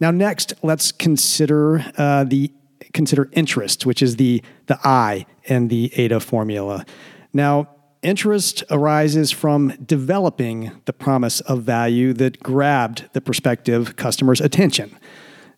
now 0.00 0.10
next, 0.10 0.54
let's 0.62 0.92
consider 0.92 1.84
uh, 1.98 2.24
the 2.24 2.50
consider 2.94 3.28
interest, 3.32 3.84
which 3.84 4.02
is 4.02 4.16
the 4.16 4.42
the 4.66 4.78
I 4.82 5.26
in 5.44 5.68
the 5.68 5.92
AIDA 5.96 6.20
formula. 6.20 6.86
Now 7.34 7.68
interest 8.02 8.64
arises 8.70 9.30
from 9.30 9.74
developing 9.84 10.72
the 10.84 10.92
promise 10.92 11.40
of 11.40 11.62
value 11.62 12.12
that 12.14 12.40
grabbed 12.40 13.08
the 13.12 13.20
prospective 13.20 13.96
customer's 13.96 14.40
attention. 14.40 14.96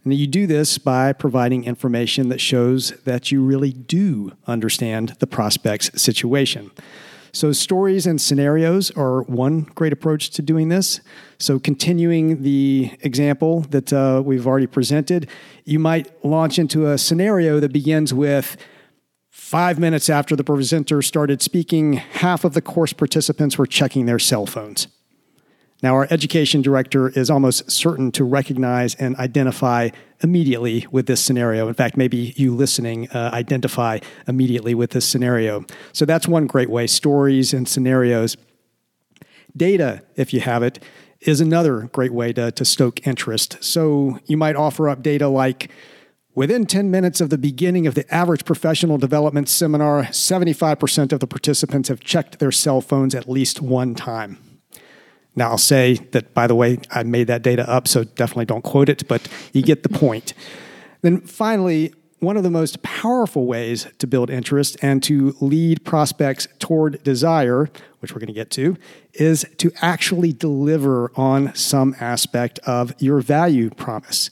And 0.05 0.15
you 0.15 0.27
do 0.27 0.47
this 0.47 0.79
by 0.79 1.13
providing 1.13 1.65
information 1.65 2.31
that 2.31 2.41
shows 2.41 2.91
that 3.05 3.31
you 3.31 3.45
really 3.45 3.73
do 3.73 4.33
understand 4.47 5.17
the 5.19 5.27
prospect's 5.27 6.01
situation. 6.01 6.71
So, 7.33 7.53
stories 7.53 8.07
and 8.07 8.21
scenarios 8.21 8.91
are 8.93 9.23
one 9.23 9.61
great 9.77 9.93
approach 9.93 10.31
to 10.31 10.43
doing 10.43 10.69
this. 10.69 11.01
So, 11.39 11.61
continuing 11.61 12.43
the 12.43 12.99
example 13.03 13.61
that 13.71 13.93
uh, 13.93 14.21
we've 14.25 14.49
already 14.49 14.67
presented, 14.67 15.29
you 15.65 15.79
might 15.79 16.13
launch 16.25 16.59
into 16.59 16.91
a 16.91 16.99
scenario 16.99 17.61
that 17.61 17.73
begins 17.73 18.13
with 18.13 18.57
Five 19.51 19.81
minutes 19.81 20.09
after 20.09 20.37
the 20.37 20.45
presenter 20.45 21.03
started 21.03 21.43
speaking, 21.43 21.95
half 21.95 22.45
of 22.45 22.55
the 22.55 22.63
course 22.63 22.93
participants 22.93 23.59
were 23.59 23.67
checking 23.67 24.07
their 24.07 24.21
cell 24.21 24.47
phones. 24.47 24.87
Now, 25.83 25.97
our 25.97 26.07
education 26.09 26.63
director 26.63 27.09
is 27.09 27.31
almost 27.31 27.69
certain 27.69 28.13
to 28.13 28.23
recognize 28.23 28.95
and 28.95 29.17
identify 29.17 29.89
immediately 30.23 30.87
with 30.93 31.07
this 31.07 31.21
scenario. 31.21 31.67
In 31.67 31.75
fact, 31.75 31.97
maybe 31.97 32.33
you 32.37 32.55
listening 32.55 33.11
uh, 33.11 33.31
identify 33.33 33.99
immediately 34.29 34.77
with 34.77 34.93
this 34.93 35.05
scenario. 35.05 35.65
So 35.93 36.05
that's 36.05 36.29
one 36.29 36.47
great 36.47 36.71
way 36.71 36.87
stories 36.87 37.53
and 37.53 37.67
scenarios. 37.67 38.37
Data, 39.57 40.03
if 40.15 40.33
you 40.33 40.39
have 40.43 40.63
it, 40.63 40.79
is 41.23 41.41
another 41.41 41.91
great 41.93 42.13
way 42.13 42.33
to, 42.35 42.53
to 42.53 42.65
stoke 42.65 43.05
interest. 43.05 43.57
So 43.61 44.21
you 44.27 44.37
might 44.37 44.55
offer 44.55 44.89
up 44.89 45.03
data 45.03 45.27
like 45.27 45.73
Within 46.35 46.65
10 46.65 46.93
minutes 46.93 47.21
of 47.21 47.29
the 47.29 47.39
beginning 47.39 47.89
of 47.89 47.97
the 47.97 48.15
average 48.15 48.45
professional 48.45 48.99
development 48.99 49.49
seminar, 49.49 50.05
75% 50.05 51.13
of 51.13 51.19
the 51.19 51.27
participants 51.27 51.89
have 51.89 51.99
checked 52.01 52.39
their 52.39 52.53
cell 52.53 52.81
phones 52.81 53.17
at 53.17 53.29
least 53.29 53.61
one 53.61 53.97
time. 53.97 54.39
Now, 55.35 55.51
I'll 55.51 55.59
say 55.59 55.95
that, 56.13 56.33
by 56.33 56.47
the 56.47 56.55
way, 56.55 56.79
I 56.91 57.03
made 57.03 57.27
that 57.27 57.43
data 57.43 57.69
up, 57.69 57.89
so 57.89 58.05
definitely 58.05 58.45
don't 58.45 58.63
quote 58.63 58.89
it, 58.89 59.09
but 59.09 59.27
you 59.53 59.63
get 59.63 59.83
the 59.83 59.89
point. 59.89 60.33
Then 61.03 61.21
finally, 61.21 61.93
one 62.21 62.37
of 62.37 62.45
the 62.45 62.51
most 62.51 62.83
powerful 62.83 63.47
ways 63.47 63.89
to 63.99 64.07
build 64.07 64.31
interest 64.31 64.77
and 64.83 65.03
to 65.05 65.35
lead 65.41 65.85
prospects 65.85 66.47
toward 66.61 67.03
desire, 67.03 67.69
which 67.99 68.13
we're 68.13 68.21
going 68.21 68.29
to 68.29 68.33
get 68.33 68.51
to, 68.53 68.77
is 69.15 69.45
to 69.59 69.73
actually 69.83 70.33
deliver 70.33 71.11
on 71.17 71.53
some 71.57 71.97
aspect 71.99 72.61
of 72.61 72.95
your 73.01 73.21
value 73.21 73.71
promise. 73.71 74.31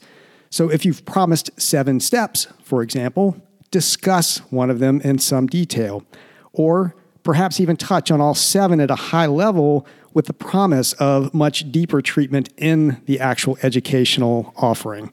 So 0.50 0.70
if 0.70 0.84
you've 0.84 1.04
promised 1.04 1.50
seven 1.60 2.00
steps, 2.00 2.46
for 2.62 2.82
example, 2.82 3.36
discuss 3.70 4.38
one 4.50 4.70
of 4.70 4.78
them 4.78 5.00
in 5.02 5.18
some 5.18 5.46
detail, 5.46 6.04
or 6.52 6.94
perhaps 7.22 7.60
even 7.60 7.76
touch 7.76 8.10
on 8.10 8.20
all 8.20 8.34
seven 8.34 8.80
at 8.80 8.90
a 8.90 8.94
high 8.94 9.26
level 9.26 9.86
with 10.14 10.26
the 10.26 10.32
promise 10.32 10.94
of 10.94 11.32
much 11.34 11.70
deeper 11.70 12.00
treatment 12.00 12.48
in 12.56 13.00
the 13.06 13.20
actual 13.20 13.58
educational 13.62 14.54
offering. 14.56 15.12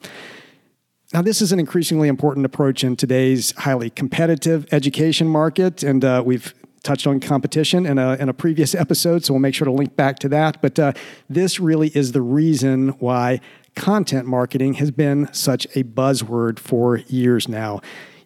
Now, 1.13 1.21
this 1.21 1.41
is 1.41 1.51
an 1.51 1.59
increasingly 1.59 2.07
important 2.07 2.45
approach 2.45 2.83
in 2.83 2.95
today's 2.95 3.51
highly 3.57 3.89
competitive 3.89 4.65
education 4.71 5.27
market, 5.27 5.83
and 5.83 6.03
uh, 6.03 6.23
we've 6.25 6.53
touched 6.85 7.07
on 7.07 7.19
competition 7.19 7.85
in 7.85 7.97
a, 7.97 8.13
in 8.13 8.29
a 8.29 8.33
previous 8.33 8.73
episode, 8.73 9.25
so 9.25 9.33
we'll 9.33 9.41
make 9.41 9.55
sure 9.55 9.65
to 9.65 9.71
link 9.71 9.95
back 9.95 10.19
to 10.19 10.29
that. 10.29 10.61
But 10.61 10.79
uh, 10.79 10.93
this 11.29 11.59
really 11.59 11.89
is 11.89 12.13
the 12.13 12.21
reason 12.21 12.89
why 12.99 13.41
content 13.75 14.27
marketing 14.27 14.75
has 14.75 14.91
been 14.91 15.31
such 15.33 15.65
a 15.75 15.83
buzzword 15.83 16.59
for 16.59 16.97
years 16.97 17.49
now. 17.49 17.81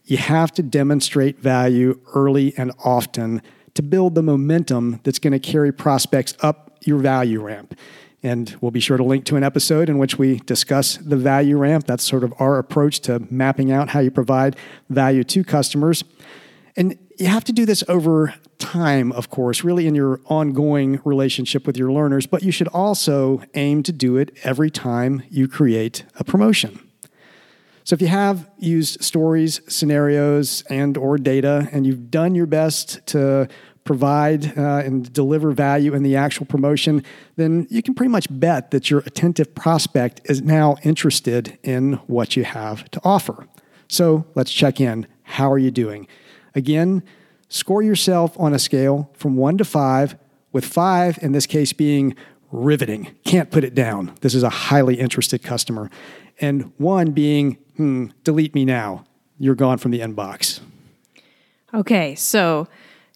You 0.05 0.17
have 0.17 0.51
to 0.53 0.63
demonstrate 0.63 1.39
value 1.39 1.99
early 2.13 2.53
and 2.57 2.71
often 2.83 3.41
to 3.73 3.81
build 3.81 4.15
the 4.15 4.23
momentum 4.23 4.99
that's 5.03 5.19
going 5.19 5.33
to 5.33 5.39
carry 5.39 5.71
prospects 5.71 6.35
up 6.41 6.77
your 6.81 6.97
value 6.97 7.41
ramp. 7.41 7.77
And 8.21 8.55
we'll 8.59 8.71
be 8.71 8.81
sure 8.81 8.97
to 8.97 9.03
link 9.03 9.25
to 9.25 9.37
an 9.37 9.43
episode 9.43 9.87
in 9.87 9.97
which 9.97 10.17
we 10.17 10.39
discuss 10.39 10.97
the 10.97 11.15
value 11.15 11.57
ramp. 11.57 11.85
That's 11.85 12.03
sort 12.03 12.23
of 12.23 12.33
our 12.39 12.57
approach 12.57 12.99
to 13.01 13.25
mapping 13.29 13.71
out 13.71 13.89
how 13.89 14.01
you 14.01 14.11
provide 14.11 14.57
value 14.89 15.23
to 15.23 15.43
customers. 15.43 16.03
And 16.75 16.97
you 17.19 17.27
have 17.27 17.43
to 17.43 17.51
do 17.51 17.65
this 17.65 17.83
over 17.89 18.33
time, 18.59 19.11
of 19.11 19.29
course, 19.29 19.63
really 19.63 19.87
in 19.87 19.93
your 19.93 20.21
ongoing 20.25 21.01
relationship 21.03 21.67
with 21.67 21.77
your 21.77 21.91
learners, 21.91 22.25
but 22.25 22.43
you 22.43 22.51
should 22.51 22.69
also 22.69 23.41
aim 23.55 23.83
to 23.83 23.91
do 23.91 24.15
it 24.17 24.37
every 24.43 24.71
time 24.71 25.23
you 25.29 25.47
create 25.47 26.05
a 26.15 26.23
promotion. 26.23 26.79
So 27.83 27.93
if 27.95 28.01
you 28.01 28.07
have 28.07 28.49
used 28.57 29.03
stories, 29.03 29.61
scenarios, 29.67 30.63
and 30.69 30.95
or 30.95 31.17
data, 31.17 31.67
and 31.71 31.85
you've 31.85 32.09
done 32.09 32.35
your 32.35 32.45
best 32.45 33.05
to 33.07 33.49
provide 33.83 34.57
uh, 34.57 34.83
and 34.85 35.11
deliver 35.11 35.51
value 35.51 35.93
in 35.95 36.03
the 36.03 36.15
actual 36.15 36.45
promotion, 36.45 37.03
then 37.35 37.65
you 37.69 37.81
can 37.81 37.95
pretty 37.95 38.11
much 38.11 38.27
bet 38.29 38.71
that 38.71 38.89
your 38.91 38.99
attentive 39.07 39.55
prospect 39.55 40.21
is 40.25 40.41
now 40.41 40.77
interested 40.83 41.57
in 41.63 41.93
what 42.05 42.37
you 42.37 42.43
have 42.43 42.89
to 42.91 43.01
offer. 43.03 43.47
So 43.87 44.25
let's 44.35 44.53
check 44.53 44.79
in. 44.79 45.07
How 45.23 45.51
are 45.51 45.57
you 45.57 45.71
doing? 45.71 46.07
Again, 46.55 47.03
score 47.47 47.81
yourself 47.81 48.39
on 48.39 48.53
a 48.53 48.59
scale 48.59 49.09
from 49.13 49.35
one 49.35 49.57
to 49.57 49.65
five, 49.65 50.15
with 50.51 50.65
five 50.65 51.19
in 51.21 51.31
this 51.31 51.45
case 51.45 51.73
being 51.73 52.15
riveting. 52.51 53.15
Can't 53.23 53.51
put 53.51 53.63
it 53.63 53.75
down. 53.75 54.15
This 54.21 54.33
is 54.33 54.43
a 54.43 54.49
highly 54.49 54.99
interested 54.99 55.43
customer. 55.43 55.89
And 56.41 56.71
one 56.77 57.11
being, 57.11 57.55
hmm, 57.75 58.07
delete 58.23 58.55
me 58.55 58.65
now. 58.65 59.05
You're 59.37 59.55
gone 59.55 59.77
from 59.77 59.91
the 59.91 59.99
inbox. 59.99 60.59
Okay, 61.73 62.15
so 62.15 62.67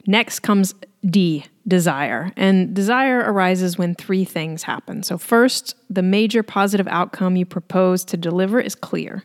next 0.06 0.42
comes 0.42 0.76
D, 1.06 1.46
desire. 1.68 2.32
And 2.38 2.74
desire 2.74 3.20
arises 3.20 3.78
when 3.78 3.96
three 3.96 4.24
things 4.24 4.64
happen. 4.64 5.04
So, 5.04 5.18
first, 5.18 5.76
the 5.90 6.02
major 6.02 6.44
positive 6.44 6.88
outcome 6.88 7.36
you 7.36 7.46
propose 7.46 8.06
to 8.06 8.18
deliver 8.18 8.60
is 8.60 8.76
clear. 8.76 9.24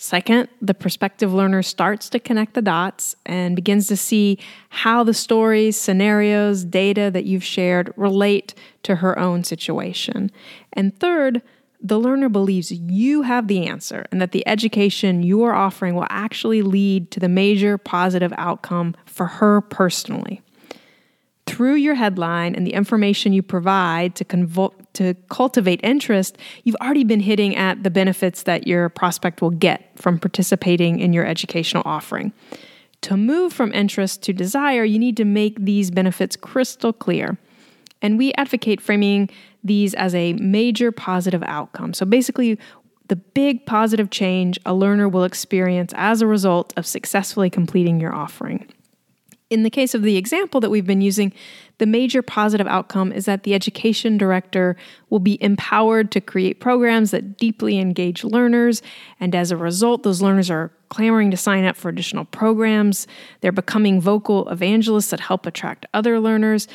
Second, 0.00 0.48
the 0.62 0.74
prospective 0.74 1.34
learner 1.34 1.60
starts 1.60 2.08
to 2.10 2.20
connect 2.20 2.54
the 2.54 2.62
dots 2.62 3.16
and 3.26 3.56
begins 3.56 3.88
to 3.88 3.96
see 3.96 4.38
how 4.68 5.02
the 5.02 5.12
stories, 5.12 5.76
scenarios, 5.76 6.64
data 6.64 7.10
that 7.12 7.24
you've 7.24 7.42
shared 7.42 7.92
relate 7.96 8.54
to 8.84 8.94
her 8.94 9.18
own 9.18 9.42
situation. 9.42 10.30
And 10.72 10.96
third, 11.00 11.42
the 11.82 11.98
learner 11.98 12.28
believes 12.28 12.70
you 12.70 13.22
have 13.22 13.48
the 13.48 13.66
answer 13.66 14.06
and 14.12 14.22
that 14.22 14.30
the 14.30 14.46
education 14.46 15.24
you 15.24 15.42
are 15.42 15.54
offering 15.54 15.96
will 15.96 16.06
actually 16.10 16.62
lead 16.62 17.10
to 17.10 17.18
the 17.18 17.28
major 17.28 17.76
positive 17.76 18.32
outcome 18.36 18.94
for 19.04 19.26
her 19.26 19.60
personally 19.60 20.42
through 21.48 21.74
your 21.74 21.94
headline 21.94 22.54
and 22.54 22.66
the 22.66 22.72
information 22.72 23.32
you 23.32 23.42
provide 23.42 24.14
to, 24.16 24.70
to 24.94 25.14
cultivate 25.28 25.80
interest, 25.82 26.38
you've 26.64 26.76
already 26.76 27.04
been 27.04 27.20
hitting 27.20 27.56
at 27.56 27.82
the 27.82 27.90
benefits 27.90 28.42
that 28.44 28.66
your 28.66 28.88
prospect 28.88 29.40
will 29.40 29.50
get 29.50 29.90
from 29.96 30.18
participating 30.18 31.00
in 31.00 31.12
your 31.12 31.26
educational 31.26 31.82
offering. 31.86 32.32
To 33.02 33.16
move 33.16 33.52
from 33.52 33.72
interest 33.72 34.22
to 34.24 34.32
desire, 34.32 34.84
you 34.84 34.98
need 34.98 35.16
to 35.16 35.24
make 35.24 35.56
these 35.64 35.90
benefits 35.90 36.36
crystal 36.36 36.92
clear. 36.92 37.38
And 38.02 38.18
we 38.18 38.32
advocate 38.34 38.80
framing 38.80 39.30
these 39.64 39.94
as 39.94 40.14
a 40.14 40.34
major 40.34 40.92
positive 40.92 41.42
outcome. 41.44 41.94
So 41.94 42.06
basically, 42.06 42.58
the 43.08 43.16
big 43.16 43.66
positive 43.66 44.10
change 44.10 44.58
a 44.66 44.74
learner 44.74 45.08
will 45.08 45.24
experience 45.24 45.92
as 45.96 46.20
a 46.20 46.26
result 46.26 46.72
of 46.76 46.86
successfully 46.86 47.50
completing 47.50 48.00
your 48.00 48.14
offering. 48.14 48.66
In 49.50 49.62
the 49.62 49.70
case 49.70 49.94
of 49.94 50.02
the 50.02 50.18
example 50.18 50.60
that 50.60 50.70
we've 50.70 50.86
been 50.86 51.00
using, 51.00 51.32
the 51.78 51.86
major 51.86 52.20
positive 52.20 52.66
outcome 52.66 53.12
is 53.12 53.24
that 53.24 53.44
the 53.44 53.54
education 53.54 54.18
director 54.18 54.76
will 55.08 55.20
be 55.20 55.42
empowered 55.42 56.10
to 56.12 56.20
create 56.20 56.60
programs 56.60 57.12
that 57.12 57.38
deeply 57.38 57.78
engage 57.78 58.24
learners. 58.24 58.82
And 59.20 59.34
as 59.34 59.50
a 59.50 59.56
result, 59.56 60.02
those 60.02 60.20
learners 60.20 60.50
are 60.50 60.70
clamoring 60.90 61.30
to 61.30 61.36
sign 61.38 61.64
up 61.64 61.76
for 61.76 61.88
additional 61.88 62.26
programs. 62.26 63.06
They're 63.40 63.52
becoming 63.52 64.02
vocal 64.02 64.46
evangelists 64.50 65.10
that 65.10 65.20
help 65.20 65.46
attract 65.46 65.86
other 65.94 66.20
learners. 66.20 66.68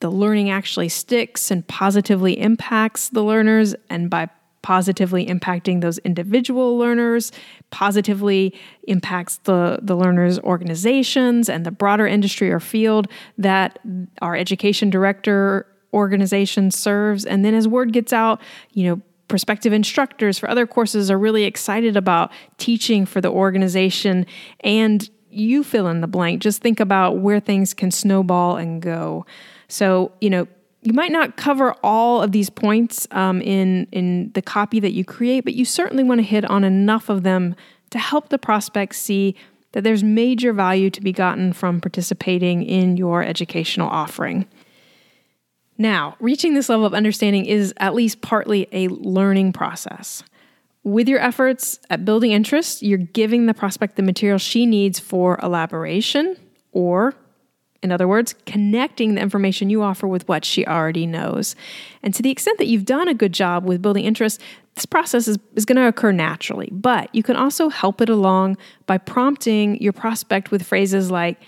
The 0.00 0.10
learning 0.10 0.50
actually 0.50 0.90
sticks 0.90 1.50
and 1.50 1.66
positively 1.66 2.38
impacts 2.38 3.08
the 3.08 3.22
learners. 3.22 3.74
And 3.88 4.10
by 4.10 4.28
positively 4.68 5.24
impacting 5.24 5.80
those 5.80 5.96
individual 6.00 6.76
learners, 6.76 7.32
positively 7.70 8.54
impacts 8.82 9.38
the, 9.44 9.78
the 9.80 9.96
learners' 9.96 10.38
organizations 10.40 11.48
and 11.48 11.64
the 11.64 11.70
broader 11.70 12.06
industry 12.06 12.50
or 12.50 12.60
field 12.60 13.08
that 13.38 13.78
our 14.20 14.36
education 14.36 14.90
director 14.90 15.66
organization 15.94 16.70
serves. 16.70 17.24
And 17.24 17.46
then 17.46 17.54
as 17.54 17.66
word 17.66 17.94
gets 17.94 18.12
out, 18.12 18.42
you 18.74 18.86
know, 18.86 19.00
prospective 19.28 19.72
instructors 19.72 20.38
for 20.38 20.50
other 20.50 20.66
courses 20.66 21.10
are 21.10 21.18
really 21.18 21.44
excited 21.44 21.96
about 21.96 22.30
teaching 22.58 23.06
for 23.06 23.22
the 23.22 23.30
organization 23.30 24.26
and 24.60 25.08
you 25.30 25.64
fill 25.64 25.86
in 25.86 26.02
the 26.02 26.06
blank. 26.06 26.42
Just 26.42 26.60
think 26.60 26.78
about 26.78 27.20
where 27.20 27.40
things 27.40 27.72
can 27.72 27.90
snowball 27.90 28.58
and 28.58 28.82
go. 28.82 29.24
So, 29.68 30.12
you 30.20 30.28
know, 30.28 30.46
you 30.88 30.94
might 30.94 31.12
not 31.12 31.36
cover 31.36 31.74
all 31.82 32.22
of 32.22 32.32
these 32.32 32.48
points 32.48 33.06
um, 33.10 33.42
in 33.42 33.86
in 33.92 34.32
the 34.32 34.40
copy 34.40 34.80
that 34.80 34.92
you 34.92 35.04
create, 35.04 35.44
but 35.44 35.52
you 35.52 35.66
certainly 35.66 36.02
want 36.02 36.18
to 36.18 36.22
hit 36.22 36.46
on 36.46 36.64
enough 36.64 37.10
of 37.10 37.24
them 37.24 37.54
to 37.90 37.98
help 37.98 38.30
the 38.30 38.38
prospect 38.38 38.94
see 38.94 39.36
that 39.72 39.84
there's 39.84 40.02
major 40.02 40.54
value 40.54 40.88
to 40.88 41.02
be 41.02 41.12
gotten 41.12 41.52
from 41.52 41.78
participating 41.78 42.62
in 42.62 42.96
your 42.96 43.22
educational 43.22 43.86
offering. 43.86 44.46
Now, 45.76 46.16
reaching 46.20 46.54
this 46.54 46.70
level 46.70 46.86
of 46.86 46.94
understanding 46.94 47.44
is 47.44 47.74
at 47.76 47.94
least 47.94 48.22
partly 48.22 48.66
a 48.72 48.88
learning 48.88 49.52
process. 49.52 50.22
With 50.84 51.06
your 51.06 51.20
efforts 51.20 51.80
at 51.90 52.06
building 52.06 52.30
interest, 52.30 52.82
you're 52.82 52.96
giving 52.96 53.44
the 53.44 53.52
prospect 53.52 53.96
the 53.96 54.02
material 54.02 54.38
she 54.38 54.64
needs 54.64 54.98
for 54.98 55.38
elaboration 55.42 56.38
or 56.72 57.12
in 57.82 57.92
other 57.92 58.08
words, 58.08 58.34
connecting 58.44 59.14
the 59.14 59.20
information 59.20 59.70
you 59.70 59.82
offer 59.82 60.08
with 60.08 60.26
what 60.28 60.44
she 60.44 60.66
already 60.66 61.06
knows. 61.06 61.54
And 62.02 62.12
to 62.14 62.22
the 62.22 62.30
extent 62.30 62.58
that 62.58 62.66
you've 62.66 62.84
done 62.84 63.06
a 63.06 63.14
good 63.14 63.32
job 63.32 63.64
with 63.64 63.80
building 63.80 64.04
interest, 64.04 64.40
this 64.74 64.86
process 64.86 65.28
is, 65.28 65.38
is 65.54 65.64
going 65.64 65.76
to 65.76 65.86
occur 65.86 66.12
naturally. 66.12 66.68
But 66.72 67.14
you 67.14 67.22
can 67.22 67.36
also 67.36 67.68
help 67.68 68.00
it 68.00 68.08
along 68.08 68.56
by 68.86 68.98
prompting 68.98 69.80
your 69.80 69.92
prospect 69.92 70.50
with 70.50 70.64
phrases 70.64 71.10
like, 71.10 71.40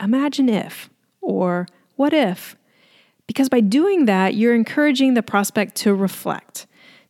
imagine 0.00 0.48
if, 0.48 0.90
or 1.20 1.68
what 1.96 2.12
if. 2.12 2.56
Because 3.26 3.48
by 3.48 3.60
doing 3.60 4.06
that, 4.06 4.34
you're 4.34 4.54
encouraging 4.54 5.14
the 5.14 5.22
prospect 5.22 5.76
to 5.76 5.94
reflect, 5.94 6.66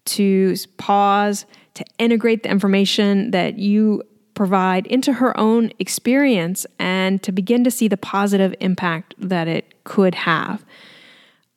to 0.07 0.55
pause, 0.77 1.47
to 1.75 1.85
integrate 1.99 2.43
the 2.43 2.51
information 2.51 3.31
that 3.31 3.59
you 3.59 4.03
provide 4.39 4.87
into 4.87 5.15
her 5.15 5.37
own 5.37 5.69
experience 5.81 6.65
and 6.79 7.21
to 7.25 7.33
begin 7.33 7.65
to 7.65 7.73
see 7.73 7.89
the 7.89 7.97
positive 7.97 8.55
impact 8.61 9.13
that 9.19 9.49
it 9.49 9.83
could 9.83 10.15
have. 10.15 10.65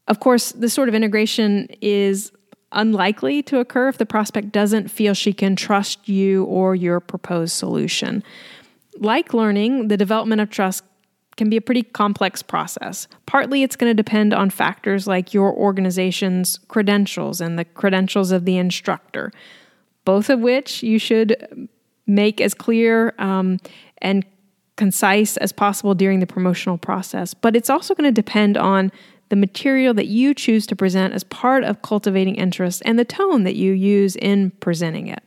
Of 0.07 0.19
course, 0.19 0.51
this 0.53 0.73
sort 0.73 0.89
of 0.89 0.95
integration 0.95 1.67
is 1.79 2.31
unlikely 2.71 3.43
to 3.43 3.59
occur 3.59 3.87
if 3.87 3.99
the 3.99 4.05
prospect 4.07 4.51
doesn't 4.51 4.89
feel 4.89 5.13
she 5.13 5.31
can 5.31 5.55
trust 5.55 6.09
you 6.09 6.45
or 6.45 6.73
your 6.73 6.99
proposed 6.99 7.53
solution. 7.53 8.23
Like 8.97 9.31
learning, 9.31 9.89
the 9.89 9.95
development 9.95 10.41
of 10.41 10.49
trust 10.49 10.83
can 11.37 11.51
be 11.51 11.57
a 11.57 11.61
pretty 11.61 11.83
complex 11.83 12.41
process. 12.41 13.07
Partly 13.27 13.61
it's 13.61 13.75
going 13.75 13.91
to 13.91 14.03
depend 14.03 14.33
on 14.33 14.49
factors 14.49 15.05
like 15.05 15.35
your 15.35 15.53
organization's 15.53 16.57
credentials 16.67 17.41
and 17.41 17.59
the 17.59 17.65
credentials 17.65 18.31
of 18.31 18.45
the 18.45 18.57
instructor, 18.57 19.31
both 20.03 20.31
of 20.31 20.39
which 20.39 20.81
you 20.81 20.97
should 20.97 21.69
make 22.07 22.41
as 22.41 22.53
clear 22.53 23.13
um, 23.19 23.59
and 23.99 24.25
concise 24.75 25.37
as 25.37 25.51
possible 25.51 25.93
during 25.93 26.19
the 26.19 26.27
promotional 26.27 26.77
process. 26.77 27.33
But 27.33 27.55
it's 27.55 27.69
also 27.69 27.93
going 27.93 28.07
to 28.07 28.21
depend 28.21 28.57
on 28.57 28.91
the 29.29 29.35
material 29.35 29.93
that 29.93 30.07
you 30.07 30.33
choose 30.33 30.67
to 30.67 30.75
present 30.75 31.13
as 31.13 31.23
part 31.23 31.63
of 31.63 31.81
cultivating 31.81 32.35
interest 32.35 32.81
and 32.85 32.99
the 32.99 33.05
tone 33.05 33.43
that 33.43 33.55
you 33.55 33.71
use 33.71 34.15
in 34.17 34.51
presenting 34.59 35.07
it. 35.07 35.23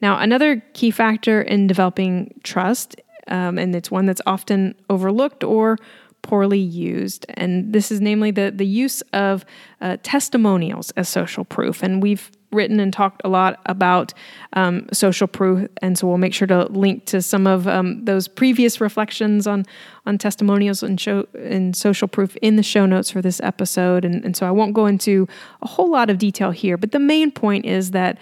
Now, 0.00 0.18
another 0.18 0.62
key 0.74 0.90
factor 0.90 1.40
in 1.40 1.66
developing 1.66 2.38
trust, 2.44 3.00
um, 3.28 3.58
and 3.58 3.74
it's 3.74 3.90
one 3.90 4.06
that's 4.06 4.20
often 4.26 4.74
overlooked 4.90 5.42
or 5.42 5.78
poorly 6.22 6.58
used, 6.58 7.26
and 7.30 7.72
this 7.72 7.90
is 7.90 8.00
namely 8.00 8.30
the, 8.30 8.52
the 8.54 8.66
use 8.66 9.02
of 9.12 9.44
uh, 9.80 9.96
testimonials 10.02 10.90
as 10.92 11.08
social 11.08 11.44
proof. 11.44 11.82
And 11.82 12.02
we've 12.02 12.30
written 12.54 12.80
and 12.80 12.92
talked 12.92 13.20
a 13.24 13.28
lot 13.28 13.60
about 13.66 14.14
um, 14.54 14.86
social 14.92 15.26
proof, 15.26 15.68
and 15.82 15.98
so 15.98 16.06
we'll 16.06 16.18
make 16.18 16.32
sure 16.32 16.46
to 16.46 16.64
link 16.66 17.04
to 17.06 17.20
some 17.20 17.46
of 17.46 17.66
um, 17.68 18.04
those 18.04 18.28
previous 18.28 18.80
reflections 18.80 19.46
on 19.46 19.66
on 20.06 20.18
testimonials 20.18 20.82
and 20.82 21.00
show 21.00 21.26
and 21.34 21.74
social 21.74 22.08
proof 22.08 22.36
in 22.36 22.56
the 22.56 22.62
show 22.62 22.86
notes 22.86 23.10
for 23.10 23.22
this 23.22 23.40
episode. 23.40 24.04
And, 24.04 24.24
and 24.24 24.36
so 24.36 24.46
I 24.46 24.50
won't 24.50 24.74
go 24.74 24.86
into 24.86 25.26
a 25.62 25.68
whole 25.68 25.90
lot 25.90 26.10
of 26.10 26.18
detail 26.18 26.50
here, 26.50 26.76
but 26.76 26.92
the 26.92 26.98
main 26.98 27.30
point 27.30 27.64
is 27.64 27.90
that 27.92 28.18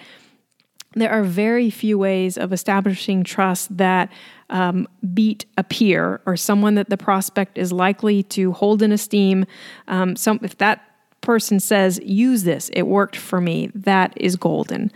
there 0.95 1.11
are 1.11 1.23
very 1.23 1.71
few 1.71 1.99
ways 1.99 2.37
of 2.37 2.53
establishing 2.53 3.25
trust 3.25 3.77
that 3.77 4.13
um, 4.51 4.87
beat 5.15 5.47
a 5.57 5.65
peer 5.65 6.21
or 6.27 6.37
someone 6.37 6.75
that 6.75 6.91
the 6.91 6.99
prospect 6.99 7.57
is 7.57 7.73
likely 7.73 8.23
to 8.25 8.53
hold 8.53 8.83
in 8.83 8.93
esteem. 8.93 9.47
Um, 9.89 10.17
some 10.17 10.39
if 10.43 10.59
that 10.59 10.92
person 11.23 11.59
says, 11.61 11.99
use 12.05 12.43
this, 12.45 12.69
it 12.75 12.83
worked 12.83 13.17
for 13.17 13.41
me, 13.41 13.71
that 13.75 14.13
is 14.17 14.37
golden. 14.37 14.93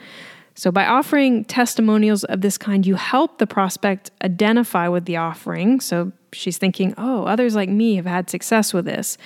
So, 0.54 0.70
by 0.70 0.86
offering 0.86 1.44
testimonials 1.44 2.24
of 2.24 2.40
this 2.40 2.56
kind, 2.58 2.86
you 2.86 2.94
help 2.94 3.38
the 3.38 3.46
prospect 3.46 4.10
identify 4.22 4.88
with 4.88 5.04
the 5.04 5.16
offering. 5.16 5.80
So, 5.80 6.12
she's 6.32 6.58
thinking, 6.58 6.94
oh, 6.98 7.24
others 7.24 7.54
like 7.54 7.68
me 7.68 7.96
have 7.96 8.06
had 8.06 8.30
success 8.30 8.72
with 8.74 8.84
this. 8.84 9.18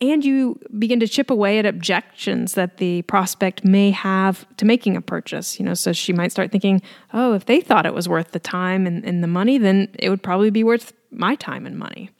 and 0.00 0.24
you 0.24 0.58
begin 0.78 1.00
to 1.00 1.08
chip 1.08 1.30
away 1.30 1.58
at 1.58 1.66
objections 1.66 2.54
that 2.54 2.78
the 2.78 3.02
prospect 3.02 3.64
may 3.64 3.90
have 3.90 4.44
to 4.56 4.64
making 4.64 4.96
a 4.96 5.00
purchase. 5.00 5.58
You 5.58 5.64
know, 5.64 5.74
so 5.74 5.92
she 5.92 6.12
might 6.12 6.32
start 6.32 6.50
thinking, 6.50 6.82
oh, 7.12 7.34
if 7.34 7.46
they 7.46 7.60
thought 7.60 7.86
it 7.86 7.94
was 7.94 8.08
worth 8.08 8.32
the 8.32 8.40
time 8.40 8.86
and, 8.86 9.04
and 9.04 9.22
the 9.22 9.28
money, 9.28 9.58
then 9.58 9.88
it 9.98 10.10
would 10.10 10.22
probably 10.22 10.50
be 10.50 10.64
worth 10.64 10.92
my 11.10 11.34
time 11.36 11.64
and 11.66 11.78
money. 11.78 12.10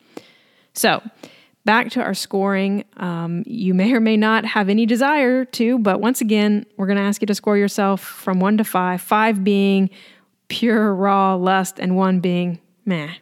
So, 0.72 1.02
back 1.64 1.90
to 1.90 2.02
our 2.02 2.14
scoring. 2.14 2.84
Um, 2.96 3.42
you 3.46 3.74
may 3.74 3.92
or 3.92 4.00
may 4.00 4.16
not 4.16 4.44
have 4.44 4.68
any 4.68 4.86
desire 4.86 5.44
to, 5.46 5.78
but 5.78 6.00
once 6.00 6.20
again, 6.20 6.66
we're 6.76 6.86
going 6.86 6.98
to 6.98 7.02
ask 7.02 7.22
you 7.22 7.26
to 7.26 7.34
score 7.34 7.56
yourself 7.56 8.00
from 8.00 8.40
one 8.40 8.56
to 8.58 8.64
five, 8.64 9.00
five 9.00 9.42
being 9.42 9.90
pure, 10.48 10.94
raw 10.94 11.34
lust, 11.34 11.78
and 11.78 11.96
one 11.96 12.20
being 12.20 12.60
meh. 12.84 13.14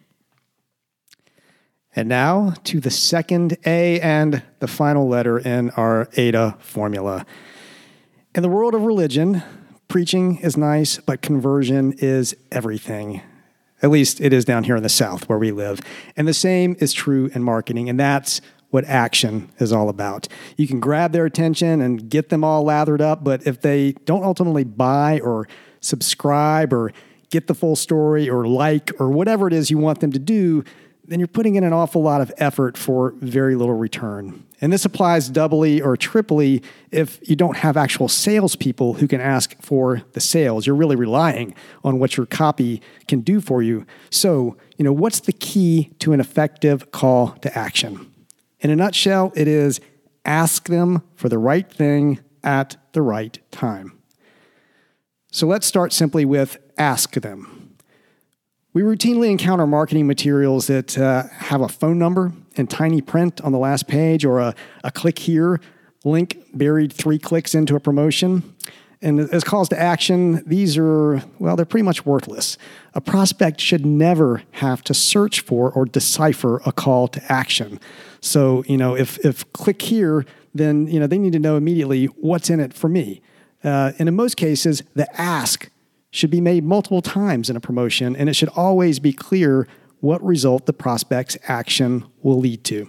And 1.95 2.09
now 2.09 2.55
to 2.65 2.81
the 2.81 2.91
second 2.91 3.59
A 3.67 4.01
and 4.01 4.43
the 4.61 4.67
final 4.67 5.09
letter 5.09 5.39
in 5.39 5.71
our 5.71 6.09
AIDA 6.17 6.57
formula. 6.59 7.27
In 8.35 8.43
the 8.43 8.49
world 8.49 8.75
of 8.75 8.83
religion, 8.83 9.43
preaching 9.89 10.39
is 10.39 10.57
nice, 10.57 10.99
but 10.99 11.21
conversion 11.21 11.93
is 11.99 12.35
everything. 12.51 13.21
At 13.83 13.91
least 13.91 14.21
it 14.21 14.33
is 14.33 14.45
down 14.45 14.65
here 14.65 14.77
in 14.77 14.83
the 14.83 14.89
South 14.89 15.29
where 15.29 15.39
we 15.39 15.51
live. 15.51 15.81
And 16.17 16.29
the 16.29 16.35
same 16.35 16.77
is 16.79 16.93
true 16.93 17.31
in 17.35 17.43
marketing, 17.43 17.89
and 17.89 17.99
that's 17.99 18.41
what 18.71 18.85
action 18.87 19.51
is 19.59 19.73
all 19.73 19.89
about. 19.89 20.29
You 20.57 20.67
can 20.67 20.81
grab 20.81 21.13
their 21.13 21.27
attention 21.27 21.81
and 21.83 22.09
get 22.09 22.31
them 22.31 22.43
all 22.43 22.65
lathered 22.65 23.03
up, 23.03 23.23
but 23.23 23.47
if 23.47 23.61
they 23.61 23.93
don't 24.07 24.25
ultimately 24.25 24.65
buy 24.65 25.21
or 25.21 25.47
subscribe 25.81 26.73
or 26.73 26.93
get 27.29 27.49
the 27.49 27.55
full 27.55 27.77
story 27.77 28.31
or 28.31 28.47
like 28.47 28.91
or 28.99 29.11
whatever 29.11 29.47
it 29.47 29.53
is 29.53 29.71
you 29.71 29.79
want 29.79 30.01
them 30.01 30.13
to 30.13 30.19
do, 30.19 30.65
then 31.13 31.21
you're 31.21 31.29
putting 31.29 31.57
in 31.57 31.65
an 31.65 31.73
awful 31.73 32.03
lot 32.03 32.21
of 32.21 32.33
effort 32.39 32.79
for 32.79 33.13
very 33.19 33.55
little 33.55 33.75
return. 33.75 34.45
And 34.63 34.73
this 34.73 34.85
applies 34.85 35.29
doubly 35.29 35.83
or 35.83 35.97
triply 35.97 36.63
if 36.91 37.19
you 37.29 37.37
don't 37.37 37.59
have 37.59 37.77
actual 37.77 38.09
salespeople 38.09 38.95
who 38.95 39.07
can 39.07 39.21
ask 39.21 39.61
for 39.61 40.03
the 40.13 40.21
sales. 40.21 40.67
You're 40.67 40.77
really 40.77 40.97
relying 40.97 41.55
on 41.85 41.99
what 41.99 42.17
your 42.17 42.27
copy 42.27 42.81
can 43.09 43.21
do 43.21 43.41
for 43.41 43.63
you. 43.63 43.85
So, 44.09 44.57
you 44.79 44.85
know, 44.85 44.93
what's 44.93 45.21
the 45.21 45.33
key 45.33 45.91
to 45.99 46.13
an 46.13 46.21
effective 46.21 46.93
call 46.93 47.33
to 47.43 47.59
action? 47.59 48.11
In 48.61 48.71
a 48.71 48.77
nutshell, 48.77 49.33
it 49.35 49.49
is 49.49 49.81
ask 50.25 50.69
them 50.69 51.03
for 51.15 51.29
the 51.29 51.39
right 51.39 51.71
thing 51.71 52.21
at 52.43 52.77
the 52.93 53.03
right 53.03 53.39
time. 53.51 53.99
So 55.31 55.47
let's 55.47 55.67
start 55.67 55.93
simply 55.93 56.25
with 56.25 56.59
ask 56.79 57.13
them. 57.15 57.62
We 58.75 58.81
routinely 58.81 59.31
encounter 59.31 59.67
marketing 59.67 60.07
materials 60.07 60.67
that 60.69 60.97
uh, 60.97 61.25
have 61.29 61.61
a 61.61 61.69
phone 61.69 61.99
number 61.99 62.33
in 62.57 62.67
tiny 62.67 63.03
print 63.03 63.41
on 63.43 63.53
the 63.53 63.59
last 63.59 63.87
page 63.87 64.25
or 64.25 64.39
a, 64.39 64.55
a 64.83 64.91
click 64.91 65.19
here 65.19 65.61
link 66.05 66.39
buried 66.55 66.93
three 66.93 67.19
clicks 67.19 67.55
into 67.55 67.77
a 67.77 67.81
promotion. 67.81 68.55
And 69.03 69.21
as 69.21 69.45
calls 69.45 69.69
to 69.71 69.79
action, 69.79 70.43
these 70.47 70.79
are, 70.79 71.23
well, 71.39 71.55
they're 71.55 71.67
pretty 71.67 71.85
much 71.85 72.07
worthless. 72.07 72.57
A 72.95 73.01
prospect 73.01 73.61
should 73.61 73.85
never 73.85 74.43
have 74.53 74.83
to 74.85 74.95
search 74.95 75.41
for 75.41 75.71
or 75.71 75.85
decipher 75.85 76.63
a 76.65 76.73
call 76.73 77.09
to 77.09 77.33
action. 77.33 77.81
So, 78.21 78.65
you 78.67 78.79
know, 78.79 78.97
if, 78.97 79.19
if 79.25 79.53
click 79.53 79.83
here, 79.83 80.25
then, 80.55 80.87
you 80.87 81.01
know, 81.01 81.07
they 81.07 81.19
need 81.19 81.33
to 81.33 81.39
know 81.39 81.57
immediately 81.57 82.07
what's 82.07 82.49
in 82.49 82.61
it 82.61 82.73
for 82.73 82.89
me. 82.89 83.21
Uh, 83.65 83.93
and 83.99 84.09
in 84.09 84.15
most 84.15 84.37
cases, 84.37 84.83
the 84.95 85.21
ask 85.21 85.69
should 86.13 86.31
be 86.31 86.41
made 86.41 86.63
multiple 86.63 87.03
times 87.03 87.51
in 87.51 87.57
a 87.57 87.61
promotion, 87.61 88.15
and 88.15 88.29
it 88.29 88.35
should 88.35 88.51
always 88.51 89.01
be 89.01 89.13
clear 89.13 89.67
what 90.01 90.23
result 90.23 90.67
the 90.67 90.73
prospect's 90.73 91.37
action 91.49 92.05
will 92.23 92.39
lead 92.39 92.63
to. 92.65 92.89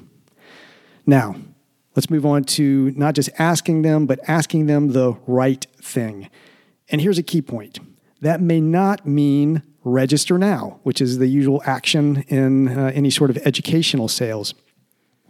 Now, 1.06 1.36
let's 1.96 2.10
move 2.10 2.26
on 2.26 2.44
to 2.44 2.92
not 2.92 3.16
just 3.16 3.30
asking 3.40 3.82
them, 3.82 4.06
but 4.06 4.20
asking 4.28 4.66
them 4.66 4.92
the 4.92 5.14
right 5.26 5.66
thing. 5.82 6.30
And 6.90 7.00
here's 7.02 7.18
a 7.18 7.24
key 7.24 7.42
point 7.42 7.80
that 8.20 8.42
may 8.42 8.62
not 8.62 9.08
mean 9.08 9.64
register 9.84 10.38
now, 10.38 10.80
which 10.84 11.02
is 11.02 11.18
the 11.18 11.28
usual 11.28 11.62
action 11.66 12.24
in 12.28 12.70
uh, 12.70 12.92
any 12.94 13.10
sort 13.10 13.30
of 13.30 13.38
educational 13.46 14.08
sales. 14.08 14.54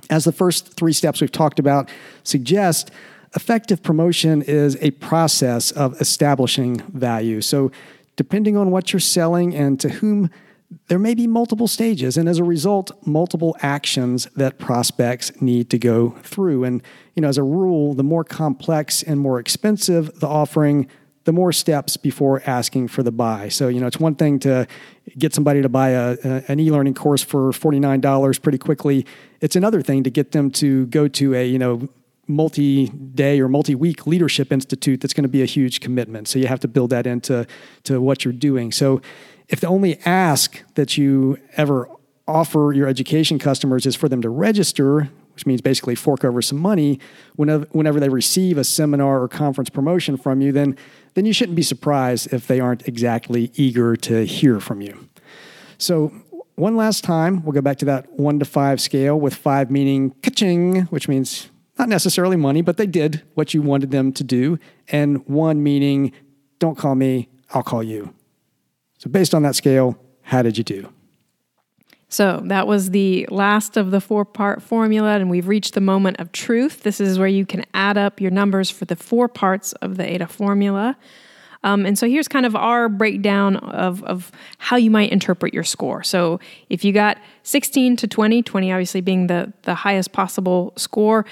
As 0.10 0.26
the 0.26 0.32
first 0.32 0.74
three 0.74 0.94
steps 0.94 1.22
we've 1.22 1.32
talked 1.32 1.60
about 1.60 1.90
suggest, 2.24 2.92
effective 3.36 3.82
promotion 3.82 4.42
is 4.42 4.78
a 4.82 4.92
process 4.92 5.72
of 5.72 6.00
establishing 6.00 6.78
value. 6.92 7.42
So, 7.42 7.72
depending 8.16 8.56
on 8.56 8.70
what 8.70 8.94
you're 8.94 9.00
selling 9.00 9.56
and 9.56 9.80
to 9.80 9.90
whom, 9.90 10.30
there 10.88 11.00
may 11.00 11.14
be 11.14 11.28
multiple 11.28 11.68
stages, 11.68 12.18
and 12.18 12.28
as 12.28 12.40
a 12.40 12.44
result, 12.44 12.92
multiple 13.06 13.56
actions 13.62 14.26
that 14.36 14.58
prospects 14.58 15.32
need 15.42 15.70
to 15.70 15.78
go 15.78 16.12
through. 16.24 16.64
And 16.64 16.82
you 17.16 17.22
know, 17.22 17.28
as 17.28 17.38
a 17.38 17.44
rule, 17.44 17.94
the 17.94 18.04
more 18.04 18.24
complex 18.24 19.04
and 19.04 19.20
more 19.20 19.40
expensive 19.40 20.20
the 20.20 20.28
offering, 20.28 20.88
the 21.26 21.34
more 21.34 21.52
steps 21.52 21.96
before 21.98 22.42
asking 22.46 22.88
for 22.88 23.04
the 23.04 23.12
buy. 23.12 23.50
So, 23.50 23.68
you 23.68 23.80
know, 23.80 23.88
it's 23.88 24.00
one 24.00 24.16
thing 24.16 24.40
to 24.40 24.68
get 25.18 25.34
somebody 25.34 25.62
to 25.62 25.70
buy 25.70 25.90
a, 25.90 26.18
a 26.24 26.44
an 26.48 26.60
e-learning 26.60 26.96
course 26.96 27.24
for 27.24 27.52
$49 27.52 28.42
pretty 28.42 28.58
quickly. 28.58 29.06
It's 29.42 29.56
another 29.56 29.82
thing 29.82 30.04
to 30.04 30.10
get 30.10 30.32
them 30.32 30.52
to 30.52 30.86
go 30.88 31.08
to 31.08 31.36
a, 31.36 31.48
you 31.48 31.60
know, 31.60 31.88
multi-day 32.28 33.40
or 33.40 33.48
multi-week 33.48 34.08
leadership 34.08 34.52
institute 34.52 35.02
that's 35.02 35.14
going 35.14 35.24
to 35.24 35.30
be 35.30 35.42
a 35.42 35.46
huge 35.46 35.80
commitment. 35.82 36.28
So 36.28 36.40
you 36.40 36.48
have 36.48 36.60
to 36.62 36.68
build 36.68 36.90
that 36.92 37.06
into 37.06 37.46
to 37.84 38.02
what 38.02 38.24
you're 38.24 38.34
doing. 38.34 38.72
So 38.72 39.02
if 39.50 39.60
the 39.60 39.68
only 39.68 40.00
ask 40.06 40.64
that 40.76 40.98
you 40.98 41.38
ever 41.58 41.90
offer 42.28 42.72
your 42.74 42.88
education 42.88 43.40
customers 43.40 43.86
is 43.86 43.96
for 43.96 44.08
them 44.08 44.22
to 44.22 44.30
register 44.30 45.10
which 45.34 45.46
means 45.46 45.62
basically 45.62 45.96
fork 45.96 46.24
over 46.24 46.42
some 46.42 46.60
money 46.60 47.00
whenever, 47.36 47.66
whenever 47.72 48.00
they 48.00 48.10
receive 48.10 48.58
a 48.58 48.64
seminar 48.64 49.22
or 49.22 49.28
conference 49.28 49.70
promotion 49.70 50.16
from 50.16 50.42
you 50.42 50.52
then 50.52 50.78
then 51.16 51.26
you 51.26 51.34
shouldn't 51.34 51.56
be 51.56 51.64
surprised 51.64 52.32
if 52.34 52.48
they 52.48 52.60
aren't 52.60 52.88
exactly 52.88 53.52
eager 53.54 53.96
to 53.96 54.26
hear 54.26 54.60
from 54.60 54.82
you. 54.82 55.08
So 55.78 56.12
one 56.56 56.76
last 56.76 57.04
time 57.04 57.44
we'll 57.44 57.52
go 57.52 57.62
back 57.62 57.78
to 57.80 57.86
that 57.86 58.12
one 58.14 58.40
to 58.40 58.46
five 58.46 58.80
scale 58.80 59.20
with 59.20 59.36
five 59.36 59.70
meaning 59.70 60.12
ka-ching 60.22 60.84
which 60.84 61.08
means 61.08 61.50
not 61.78 61.90
necessarily 61.90 62.36
money, 62.36 62.62
but 62.62 62.78
they 62.78 62.86
did 62.86 63.24
what 63.34 63.54
you 63.54 63.62
wanted 63.62 63.92
them 63.92 64.12
to 64.14 64.24
do. 64.24 64.60
And 64.90 65.28
one 65.28 65.64
meaning, 65.64 66.12
don't 66.60 66.78
call 66.78 66.96
me, 66.96 67.30
I'll 67.54 67.64
call 67.64 67.84
you. 67.84 68.14
So, 69.00 69.10
based 69.10 69.34
on 69.34 69.44
that 69.44 69.56
scale, 69.56 69.98
how 70.22 70.42
did 70.42 70.58
you 70.58 70.64
do? 70.64 70.90
So, 72.08 72.42
that 72.46 72.68
was 72.68 72.92
the 72.92 73.28
last 73.30 73.76
of 73.76 73.92
the 73.92 74.00
four 74.00 74.24
part 74.24 74.62
formula, 74.62 75.16
and 75.16 75.30
we've 75.30 75.48
reached 75.48 75.74
the 75.74 75.82
moment 75.82 76.20
of 76.20 76.32
truth. 76.32 76.84
This 76.84 77.02
is 77.02 77.18
where 77.18 77.28
you 77.28 77.46
can 77.46 77.66
add 77.74 77.98
up 77.98 78.22
your 78.22 78.32
numbers 78.32 78.70
for 78.70 78.86
the 78.86 78.96
four 78.96 79.28
parts 79.28 79.74
of 79.74 79.98
the 79.98 80.06
AIDA 80.06 80.28
formula. 80.28 80.96
Um, 81.64 81.86
and 81.86 81.98
so 81.98 82.08
here's 82.08 82.28
kind 82.28 82.46
of 82.46 82.56
our 82.56 82.90
breakdown 82.90 83.56
of, 83.56 84.04
of 84.04 84.32
how 84.58 84.76
you 84.76 84.92
might 84.92 85.12
interpret 85.12 85.54
your 85.54 85.64
score. 85.64 86.04
So 86.04 86.40
if 86.70 86.84
you 86.84 86.92
got 86.92 87.18
16 87.44 87.96
to 87.98 88.08
20, 88.08 88.44
20 88.44 88.72
obviously 88.72 89.02
being 89.02 89.28
the, 89.28 89.54
the 89.62 89.74
highest 89.74 90.12
possible 90.12 90.74
score, 90.76 91.26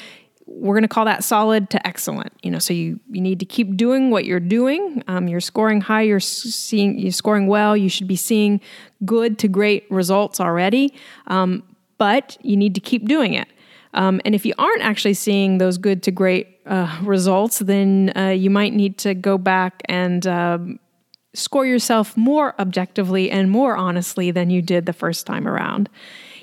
we're 0.54 0.76
going 0.76 0.84
to 0.84 0.88
call 0.88 1.06
that 1.06 1.24
solid 1.24 1.70
to 1.72 1.88
excellent. 1.88 2.34
You 2.44 2.52
know, 2.52 2.60
so 2.60 2.74
you 2.74 3.00
you 3.10 3.22
need 3.22 3.40
to 3.40 3.46
keep 3.46 3.78
doing 3.78 4.12
what 4.12 4.26
you're 4.26 4.40
doing. 4.40 5.04
Um, 5.08 5.28
you're 5.28 5.40
scoring 5.40 5.82
high. 5.82 6.04
You're 6.04 6.20
seeing 6.20 7.00
you're 7.00 7.12
scoring 7.12 7.48
well. 7.48 7.76
You 7.76 7.90
should 7.90 8.08
be 8.08 8.16
seeing 8.16 8.62
good 9.06 9.40
to 9.40 9.48
great 9.48 9.90
results 9.90 10.40
already. 10.40 10.94
Um, 11.28 11.64
but 11.98 12.38
you 12.42 12.58
need 12.58 12.76
to 12.76 12.82
keep 12.82 13.08
doing 13.08 13.34
it. 13.34 13.48
Um, 13.94 14.22
and 14.26 14.34
if 14.34 14.46
you 14.46 14.54
aren't 14.58 14.82
actually 14.82 15.14
seeing 15.14 15.58
those 15.58 15.78
good 15.78 16.02
to 16.04 16.12
great 16.12 16.60
uh, 16.66 17.00
results, 17.04 17.60
then 17.60 18.12
uh, 18.16 18.30
you 18.30 18.50
might 18.50 18.74
need 18.74 18.98
to 19.00 19.14
go 19.14 19.38
back 19.38 19.84
and 19.86 20.26
um, 20.26 20.80
score 21.34 21.66
yourself 21.66 22.16
more 22.16 22.60
objectively 22.60 23.30
and 23.30 23.52
more 23.52 23.76
honestly 23.76 24.32
than 24.32 24.50
you 24.50 24.62
did 24.62 24.86
the 24.86 24.94
first 24.94 25.26
time 25.26 25.48
around. 25.48 25.90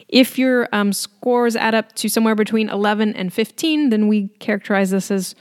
If 0.08 0.38
your 0.38 0.68
um, 0.72 0.92
scores 0.92 1.56
add 1.56 1.74
up 1.74 1.94
to 1.96 2.08
somewhere 2.08 2.34
between 2.34 2.68
11 2.68 3.14
and 3.14 3.32
15, 3.32 3.90
then 3.90 4.08
we 4.08 4.28
characterize 4.38 4.90
this 4.90 5.10
as 5.10 5.34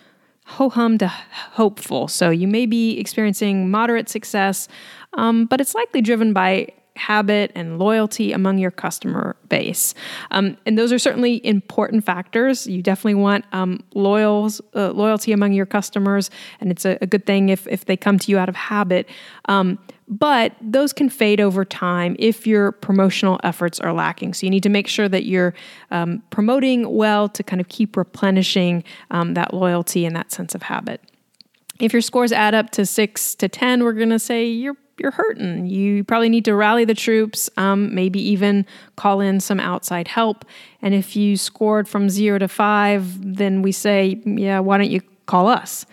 ho 0.46 0.70
hum 0.70 0.98
to 0.98 1.08
hopeful. 1.08 2.08
So 2.08 2.30
you 2.30 2.48
may 2.48 2.66
be 2.66 3.00
experiencing 3.00 3.70
moderate 3.70 4.10
success, 4.10 4.68
um, 5.14 5.46
but 5.46 5.60
it's 5.60 5.76
likely 5.76 6.02
driven 6.02 6.34
by 6.34 6.70
habit 6.98 7.52
and 7.56 7.80
loyalty 7.80 8.32
among 8.34 8.58
your 8.58 8.72
customer 8.72 9.36
base. 9.50 9.94
Um, 10.32 10.58
and 10.66 10.78
those 10.78 10.92
are 10.92 11.00
certainly 11.00 11.46
important 11.46 12.06
factors. 12.06 12.68
You 12.68 12.82
definitely 12.82 13.16
want 13.16 13.46
um, 13.52 13.84
loyals, 13.94 14.62
uh, 14.76 14.92
loyalty 14.92 15.32
among 15.32 15.54
your 15.54 15.66
customers, 15.66 16.30
and 16.60 16.72
it's 16.72 16.86
a, 16.86 16.98
a, 17.02 17.08
good 17.08 17.26
thing 17.26 17.50
if, 17.50 17.68
if 17.68 17.86
they 17.86 17.96
come 17.96 18.18
to 18.20 18.32
you 18.32 18.38
out 18.38 18.50
of 18.50 18.56
habit. 18.56 19.08
Um, 19.46 19.80
but 20.08 20.54
those 20.62 20.94
can 20.94 21.10
fade 21.10 21.42
over 21.42 21.66
time 21.66 22.16
if 22.18 22.48
your 22.48 22.72
promotional 22.72 23.40
efforts 23.44 23.80
are 23.80 23.92
lacking. 23.92 24.34
So 24.34 24.46
you 24.46 24.50
need 24.50 24.64
to 24.64 24.70
make 24.70 24.88
sure 24.88 25.10
that 25.10 25.26
you're 25.26 25.54
um, 25.92 26.24
promoting 26.30 26.96
well 26.96 27.28
to 27.30 27.44
kind 27.44 27.60
of 27.60 27.68
keep 27.68 27.98
replenishing 27.98 28.84
um, 29.12 29.34
that 29.34 29.54
loyalty 29.54 30.06
and 30.06 30.16
that 30.16 30.32
sense 30.32 30.56
of 30.56 30.64
habit. 30.64 31.02
If 31.80 31.94
your 31.94 32.02
scores 32.02 32.32
add 32.32 32.56
up 32.56 32.72
to 32.72 32.86
six 32.86 33.36
to 33.36 33.50
10, 33.50 33.84
we're 33.84 33.94
going 33.94 34.10
to 34.10 34.20
say 34.20 34.46
you're 34.46 34.78
you're 35.00 35.12
hurting. 35.12 35.68
You 35.68 36.04
probably 36.04 36.30
need 36.30 36.46
to 36.46 36.56
rally 36.56 36.84
the 36.84 36.96
troops, 36.96 37.52
um, 37.58 37.94
maybe 37.94 38.20
even 38.20 38.66
call 38.96 39.22
in 39.22 39.40
some 39.40 39.60
outside 39.60 40.08
help. 40.08 40.44
And 40.82 40.96
if 40.96 41.16
you 41.16 41.38
scored 41.38 41.88
from 41.88 42.10
zero 42.10 42.40
to 42.40 42.48
five, 42.48 43.36
then 43.36 43.62
we 43.62 43.72
say, 43.72 44.20
yeah, 44.26 44.60
why 44.60 44.80
don't 44.80 44.90
you 44.90 45.02
call 45.28 45.48
us? 45.48 45.86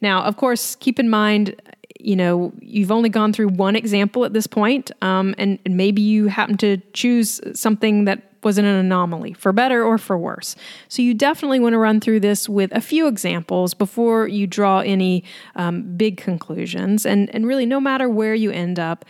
Now, 0.00 0.22
of 0.22 0.36
course, 0.36 0.76
keep 0.76 1.00
in 1.00 1.10
mind, 1.10 1.60
you 2.04 2.16
know, 2.16 2.52
you've 2.60 2.92
only 2.92 3.08
gone 3.08 3.32
through 3.32 3.48
one 3.48 3.76
example 3.76 4.24
at 4.24 4.32
this 4.32 4.46
point, 4.46 4.90
um, 5.02 5.34
and, 5.38 5.58
and 5.64 5.76
maybe 5.76 6.02
you 6.02 6.28
happen 6.28 6.56
to 6.58 6.76
choose 6.92 7.40
something 7.54 8.04
that 8.04 8.30
wasn't 8.42 8.66
an 8.66 8.74
anomaly, 8.74 9.32
for 9.32 9.52
better 9.52 9.82
or 9.82 9.96
for 9.96 10.18
worse. 10.18 10.54
So 10.88 11.00
you 11.00 11.14
definitely 11.14 11.60
want 11.60 11.72
to 11.72 11.78
run 11.78 12.00
through 12.00 12.20
this 12.20 12.46
with 12.48 12.70
a 12.72 12.80
few 12.80 13.06
examples 13.06 13.72
before 13.72 14.28
you 14.28 14.46
draw 14.46 14.80
any 14.80 15.24
um, 15.56 15.96
big 15.96 16.18
conclusions. 16.18 17.06
And, 17.06 17.34
and 17.34 17.46
really, 17.46 17.64
no 17.64 17.80
matter 17.80 18.08
where 18.08 18.34
you 18.34 18.50
end 18.50 18.78
up, 18.78 19.06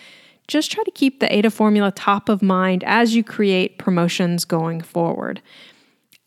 just 0.46 0.70
try 0.70 0.84
to 0.84 0.90
keep 0.92 1.20
the 1.20 1.34
AIDA 1.34 1.50
formula 1.50 1.90
top 1.90 2.28
of 2.28 2.42
mind 2.42 2.84
as 2.84 3.16
you 3.16 3.24
create 3.24 3.78
promotions 3.78 4.44
going 4.44 4.80
forward. 4.80 5.42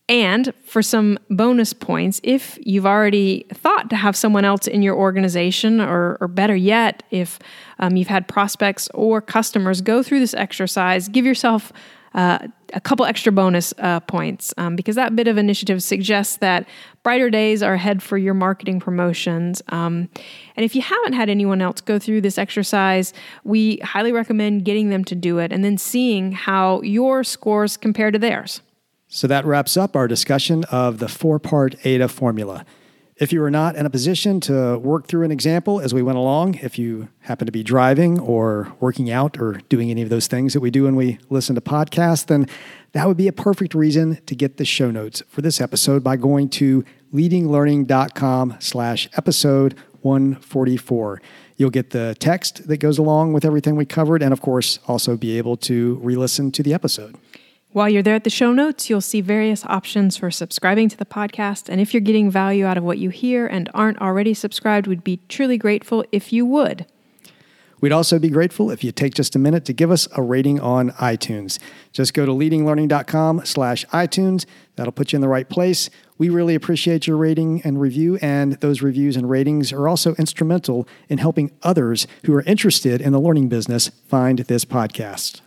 And 0.08 0.54
for 0.64 0.80
some 0.80 1.18
bonus 1.28 1.74
points, 1.74 2.20
if 2.24 2.58
you've 2.62 2.86
already 2.86 3.46
thought 3.52 3.90
to 3.90 3.96
have 3.96 4.16
someone 4.16 4.44
else 4.44 4.66
in 4.66 4.80
your 4.80 4.96
organization, 4.96 5.80
or, 5.80 6.16
or 6.20 6.28
better 6.28 6.56
yet, 6.56 7.02
if 7.10 7.38
um, 7.78 7.96
you've 7.96 8.08
had 8.08 8.26
prospects 8.26 8.88
or 8.94 9.20
customers 9.20 9.82
go 9.82 10.02
through 10.02 10.20
this 10.20 10.32
exercise, 10.32 11.08
give 11.08 11.26
yourself 11.26 11.72
uh, 12.14 12.38
a 12.72 12.80
couple 12.80 13.04
extra 13.04 13.30
bonus 13.30 13.74
uh, 13.78 14.00
points 14.00 14.54
um, 14.56 14.76
because 14.76 14.96
that 14.96 15.14
bit 15.14 15.28
of 15.28 15.36
initiative 15.36 15.82
suggests 15.82 16.38
that 16.38 16.66
brighter 17.02 17.28
days 17.28 17.62
are 17.62 17.74
ahead 17.74 18.02
for 18.02 18.16
your 18.16 18.32
marketing 18.32 18.80
promotions. 18.80 19.62
Um, 19.68 20.08
and 20.56 20.64
if 20.64 20.74
you 20.74 20.80
haven't 20.80 21.12
had 21.12 21.28
anyone 21.28 21.60
else 21.60 21.82
go 21.82 21.98
through 21.98 22.22
this 22.22 22.38
exercise, 22.38 23.12
we 23.44 23.76
highly 23.78 24.12
recommend 24.12 24.64
getting 24.64 24.88
them 24.88 25.04
to 25.04 25.14
do 25.14 25.38
it 25.38 25.52
and 25.52 25.62
then 25.62 25.76
seeing 25.76 26.32
how 26.32 26.80
your 26.80 27.24
scores 27.24 27.76
compare 27.76 28.10
to 28.10 28.18
theirs. 28.18 28.62
So 29.08 29.26
that 29.26 29.46
wraps 29.46 29.76
up 29.78 29.96
our 29.96 30.06
discussion 30.06 30.64
of 30.64 30.98
the 30.98 31.08
four 31.08 31.38
part 31.38 31.74
AIDA 31.84 32.08
formula. 32.08 32.66
If 33.16 33.32
you 33.32 33.42
are 33.42 33.50
not 33.50 33.74
in 33.74 33.84
a 33.84 33.90
position 33.90 34.38
to 34.42 34.78
work 34.78 35.08
through 35.08 35.24
an 35.24 35.32
example 35.32 35.80
as 35.80 35.92
we 35.92 36.02
went 36.02 36.18
along, 36.18 36.56
if 36.56 36.78
you 36.78 37.08
happen 37.20 37.46
to 37.46 37.52
be 37.52 37.64
driving 37.64 38.20
or 38.20 38.72
working 38.78 39.10
out 39.10 39.40
or 39.40 39.54
doing 39.70 39.90
any 39.90 40.02
of 40.02 40.08
those 40.08 40.28
things 40.28 40.52
that 40.52 40.60
we 40.60 40.70
do 40.70 40.84
when 40.84 40.94
we 40.94 41.18
listen 41.30 41.54
to 41.56 41.60
podcasts, 41.60 42.26
then 42.26 42.46
that 42.92 43.08
would 43.08 43.16
be 43.16 43.26
a 43.26 43.32
perfect 43.32 43.74
reason 43.74 44.20
to 44.26 44.36
get 44.36 44.58
the 44.58 44.64
show 44.64 44.90
notes 44.90 45.22
for 45.28 45.40
this 45.40 45.60
episode 45.60 46.04
by 46.04 46.16
going 46.16 46.48
to 46.50 46.84
leadinglearning.com 47.12 48.56
slash 48.60 49.08
episode 49.16 49.74
144. 50.02 51.20
You'll 51.56 51.70
get 51.70 51.90
the 51.90 52.14
text 52.20 52.68
that 52.68 52.76
goes 52.76 52.98
along 52.98 53.32
with 53.32 53.44
everything 53.44 53.74
we 53.74 53.84
covered 53.84 54.22
and, 54.22 54.32
of 54.32 54.42
course, 54.42 54.78
also 54.86 55.16
be 55.16 55.38
able 55.38 55.56
to 55.56 55.98
re 56.02 56.14
listen 56.14 56.52
to 56.52 56.62
the 56.62 56.72
episode. 56.72 57.16
While 57.72 57.90
you're 57.90 58.02
there 58.02 58.14
at 58.14 58.24
the 58.24 58.30
show 58.30 58.52
notes, 58.52 58.88
you'll 58.88 59.02
see 59.02 59.20
various 59.20 59.64
options 59.66 60.16
for 60.16 60.30
subscribing 60.30 60.88
to 60.88 60.96
the 60.96 61.04
podcast. 61.04 61.68
And 61.68 61.80
if 61.80 61.92
you're 61.92 62.00
getting 62.00 62.30
value 62.30 62.64
out 62.64 62.78
of 62.78 62.84
what 62.84 62.98
you 62.98 63.10
hear 63.10 63.46
and 63.46 63.68
aren't 63.74 64.00
already 64.00 64.32
subscribed, 64.32 64.86
we'd 64.86 65.04
be 65.04 65.20
truly 65.28 65.58
grateful 65.58 66.04
if 66.10 66.32
you 66.32 66.46
would. 66.46 66.86
We'd 67.80 67.92
also 67.92 68.18
be 68.18 68.30
grateful 68.30 68.70
if 68.70 68.82
you 68.82 68.90
take 68.90 69.14
just 69.14 69.36
a 69.36 69.38
minute 69.38 69.64
to 69.66 69.72
give 69.72 69.90
us 69.90 70.08
a 70.16 70.22
rating 70.22 70.58
on 70.58 70.90
iTunes. 70.92 71.58
Just 71.92 72.14
go 72.14 72.26
to 72.26 72.32
leadinglearning.com 72.32 73.44
slash 73.44 73.84
iTunes. 73.86 74.46
That'll 74.76 74.92
put 74.92 75.12
you 75.12 75.18
in 75.18 75.20
the 75.20 75.28
right 75.28 75.48
place. 75.48 75.88
We 76.16 76.28
really 76.28 76.56
appreciate 76.56 77.06
your 77.06 77.16
rating 77.16 77.62
and 77.62 77.80
review, 77.80 78.18
and 78.20 78.54
those 78.54 78.82
reviews 78.82 79.16
and 79.16 79.30
ratings 79.30 79.72
are 79.72 79.86
also 79.86 80.14
instrumental 80.16 80.88
in 81.08 81.18
helping 81.18 81.52
others 81.62 82.08
who 82.24 82.34
are 82.34 82.42
interested 82.42 83.00
in 83.00 83.12
the 83.12 83.20
learning 83.20 83.48
business 83.48 83.90
find 84.08 84.40
this 84.40 84.64
podcast. 84.64 85.40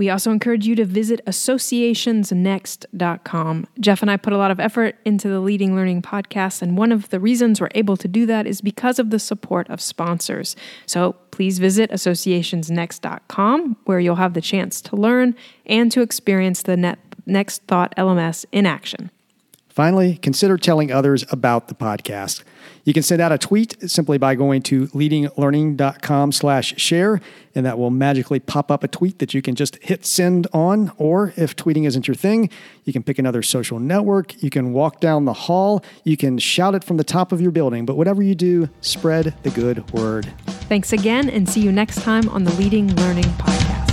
We 0.00 0.08
also 0.08 0.32
encourage 0.32 0.66
you 0.66 0.74
to 0.76 0.86
visit 0.86 1.20
associationsnext.com. 1.26 3.66
Jeff 3.80 4.00
and 4.00 4.10
I 4.10 4.16
put 4.16 4.32
a 4.32 4.38
lot 4.38 4.50
of 4.50 4.58
effort 4.58 4.96
into 5.04 5.28
the 5.28 5.40
Leading 5.40 5.76
Learning 5.76 6.00
podcast, 6.00 6.62
and 6.62 6.78
one 6.78 6.90
of 6.90 7.10
the 7.10 7.20
reasons 7.20 7.60
we're 7.60 7.68
able 7.74 7.98
to 7.98 8.08
do 8.08 8.24
that 8.24 8.46
is 8.46 8.62
because 8.62 8.98
of 8.98 9.10
the 9.10 9.18
support 9.18 9.68
of 9.68 9.78
sponsors. 9.78 10.56
So 10.86 11.16
please 11.32 11.58
visit 11.58 11.90
associationsnext.com, 11.90 13.76
where 13.84 14.00
you'll 14.00 14.16
have 14.16 14.32
the 14.32 14.40
chance 14.40 14.80
to 14.80 14.96
learn 14.96 15.34
and 15.66 15.92
to 15.92 16.00
experience 16.00 16.62
the 16.62 16.78
Net- 16.78 16.98
Next 17.26 17.64
Thought 17.64 17.94
LMS 17.98 18.46
in 18.52 18.64
action. 18.64 19.10
Finally, 19.70 20.16
consider 20.16 20.58
telling 20.58 20.90
others 20.90 21.24
about 21.30 21.68
the 21.68 21.74
podcast. 21.74 22.42
You 22.84 22.92
can 22.92 23.02
send 23.04 23.22
out 23.22 23.30
a 23.30 23.38
tweet 23.38 23.76
simply 23.88 24.18
by 24.18 24.34
going 24.34 24.62
to 24.62 24.88
leadinglearning.com 24.88 26.32
slash 26.32 26.74
share, 26.76 27.20
and 27.54 27.64
that 27.64 27.78
will 27.78 27.90
magically 27.90 28.40
pop 28.40 28.70
up 28.70 28.82
a 28.82 28.88
tweet 28.88 29.20
that 29.20 29.32
you 29.32 29.40
can 29.42 29.54
just 29.54 29.76
hit 29.76 30.04
send 30.04 30.48
on. 30.52 30.90
Or 30.96 31.32
if 31.36 31.54
tweeting 31.54 31.86
isn't 31.86 32.08
your 32.08 32.16
thing, 32.16 32.50
you 32.84 32.92
can 32.92 33.04
pick 33.04 33.18
another 33.18 33.42
social 33.42 33.78
network. 33.78 34.42
You 34.42 34.50
can 34.50 34.72
walk 34.72 35.00
down 35.00 35.24
the 35.24 35.32
hall. 35.32 35.84
You 36.04 36.16
can 36.16 36.38
shout 36.38 36.74
it 36.74 36.82
from 36.82 36.96
the 36.96 37.04
top 37.04 37.30
of 37.30 37.40
your 37.40 37.52
building. 37.52 37.86
But 37.86 37.96
whatever 37.96 38.22
you 38.22 38.34
do, 38.34 38.68
spread 38.80 39.34
the 39.44 39.50
good 39.50 39.88
word. 39.92 40.32
Thanks 40.68 40.92
again, 40.92 41.30
and 41.30 41.48
see 41.48 41.60
you 41.60 41.70
next 41.70 42.02
time 42.02 42.28
on 42.28 42.44
the 42.44 42.52
Leading 42.54 42.94
Learning 42.96 43.24
Podcast. 43.24 43.89